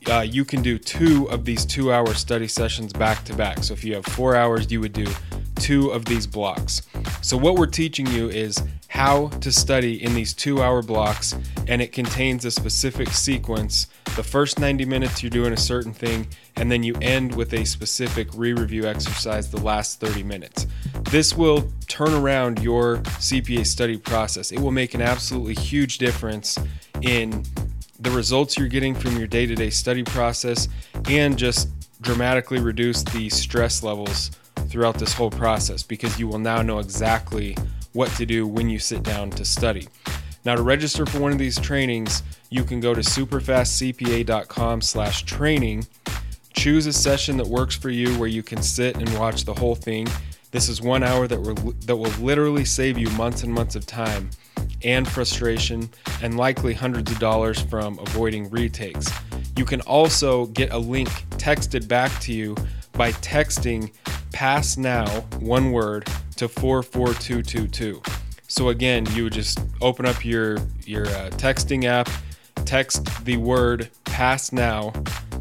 uh, 0.10 0.22
you 0.22 0.44
can 0.44 0.62
do 0.62 0.78
two 0.78 1.30
of 1.30 1.46
these 1.46 1.66
two 1.66 1.94
hour 1.94 2.14
study 2.14 2.48
sessions 2.48 2.92
back 2.92 3.24
to 3.26 3.36
back. 3.36 3.64
So 3.64 3.74
if 3.74 3.84
you 3.84 3.94
have 3.96 4.06
four 4.06 4.36
hours, 4.36 4.72
you 4.72 4.82
would 4.82 4.94
do 4.94 5.08
two 5.60 5.90
of 5.90 6.06
these 6.06 6.26
blocks. 6.26 6.82
So, 7.22 7.38
what 7.38 7.56
we're 7.56 7.68
teaching 7.68 8.08
you 8.08 8.30
is 8.30 8.62
how 8.88 9.28
to 9.28 9.52
study 9.52 10.04
in 10.04 10.16
these 10.16 10.34
two 10.34 10.64
hour 10.64 10.82
blocks, 10.82 11.36
and 11.68 11.82
it 11.82 11.92
contains 11.92 12.46
a 12.46 12.52
specific 12.52 13.10
sequence. 13.10 13.88
The 14.16 14.24
first 14.24 14.60
90 14.60 14.86
minutes, 14.86 15.22
you're 15.22 15.30
doing 15.30 15.54
a 15.54 15.58
certain 15.58 15.94
thing, 15.94 16.28
and 16.56 16.72
then 16.72 16.82
you 16.82 16.96
end 17.02 17.36
with 17.36 17.54
a 17.54 17.66
specific 17.66 18.28
re 18.34 18.54
review 18.54 18.86
exercise 18.88 19.52
the 19.52 19.62
last 19.62 20.00
30 20.00 20.24
minutes. 20.24 20.66
This 21.12 21.36
will 21.36 21.72
turn 21.88 22.14
around 22.14 22.60
your 22.60 22.98
CPA 22.98 23.66
study 23.66 23.98
process. 23.98 24.52
It 24.52 24.60
will 24.60 24.72
make 24.72 24.94
an 24.94 25.02
absolutely 25.02 25.56
huge 25.56 25.98
difference 25.98 26.58
in 27.02 27.44
the 28.00 28.12
results 28.12 28.58
you're 28.58 28.68
getting 28.68 28.96
from 28.96 29.18
your 29.18 29.28
day 29.28 29.46
to 29.46 29.56
day 29.56 29.70
study 29.70 30.04
process 30.04 30.68
and 31.10 31.38
just 31.38 31.70
dramatically 32.02 32.60
reduce 32.60 33.04
the 33.04 33.30
stress 33.30 33.84
levels 33.84 34.32
throughout 34.68 34.98
this 34.98 35.14
whole 35.14 35.30
process 35.32 35.84
because 35.84 36.18
you 36.20 36.28
will 36.28 36.40
now 36.40 36.62
know 36.62 36.80
exactly 36.80 37.58
what 37.94 38.10
to 38.12 38.26
do 38.26 38.48
when 38.48 38.70
you 38.70 38.80
sit 38.80 39.04
down 39.04 39.30
to 39.32 39.44
study. 39.44 39.88
Now 40.46 40.56
to 40.56 40.62
register 40.62 41.06
for 41.06 41.20
one 41.20 41.34
of 41.34 41.38
these 41.38 41.60
trainings, 41.60 42.24
you 42.50 42.64
can 42.64 42.80
go 42.80 42.94
to 42.94 43.02
superfastcpa.com 43.02 44.82
slash 44.82 45.24
training, 45.24 45.86
choose 46.54 46.86
a 46.86 46.94
session 46.94 47.36
that 47.38 47.48
works 47.48 47.76
for 47.76 47.90
you 47.90 48.18
where 48.18 48.30
you 48.30 48.44
can 48.44 48.62
sit 48.62 48.96
and 48.96 49.20
watch 49.20 49.44
the 49.44 49.54
whole 49.54 49.76
thing. 49.76 50.08
This 50.52 50.70
is 50.70 50.82
one 50.82 51.04
hour 51.04 51.28
that 51.28 51.40
will, 51.40 51.56
that 51.86 51.96
will 51.96 52.12
literally 52.22 52.66
save 52.66 52.98
you 52.98 53.10
months 53.12 53.44
and 53.44 53.54
months 53.54 53.76
of 53.76 53.86
time 53.86 54.30
and 54.84 55.08
frustration, 55.08 55.90
and 56.22 56.38
likely 56.38 56.74
hundreds 56.74 57.12
of 57.12 57.20
dollars 57.20 57.62
from 57.62 58.00
avoiding 58.00 58.50
retakes. 58.50 59.10
You 59.56 59.66
can 59.66 59.82
also 59.82 60.48
get 60.48 60.72
a 60.72 60.78
link 60.78 61.10
texted 61.32 61.88
back 61.88 62.18
to 62.22 62.34
you 62.34 62.56
by 62.94 63.12
texting 63.14 63.92
pass 64.32 64.78
now, 64.78 65.08
one 65.40 65.72
word, 65.72 66.08
to 66.38 66.48
44222. 66.48 68.02
So 68.48 68.70
again, 68.70 69.06
you 69.14 69.26
would 69.26 69.34
just 69.34 69.60
open 69.82 70.06
up 70.06 70.26
your 70.26 70.58
your 70.86 71.06
uh, 71.08 71.30
texting 71.32 71.86
app, 71.86 72.10
text 72.66 73.26
the 73.26 73.38
word 73.38 73.90
pass 74.06 74.52
now 74.52 74.92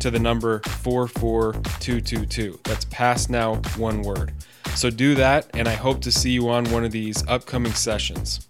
to 0.01 0.11
the 0.11 0.18
number 0.18 0.61
44222. 0.61 2.61
That's 2.64 2.85
pass 2.87 3.29
now, 3.29 3.57
one 3.77 4.03
word. 4.03 4.33
So 4.74 4.90
do 4.90 5.14
that, 5.16 5.48
and 5.55 5.66
I 5.66 5.74
hope 5.74 6.01
to 6.03 6.12
see 6.12 6.31
you 6.31 6.48
on 6.48 6.64
one 6.70 6.85
of 6.85 6.92
these 6.92 7.27
upcoming 7.27 7.72
sessions. 7.72 8.48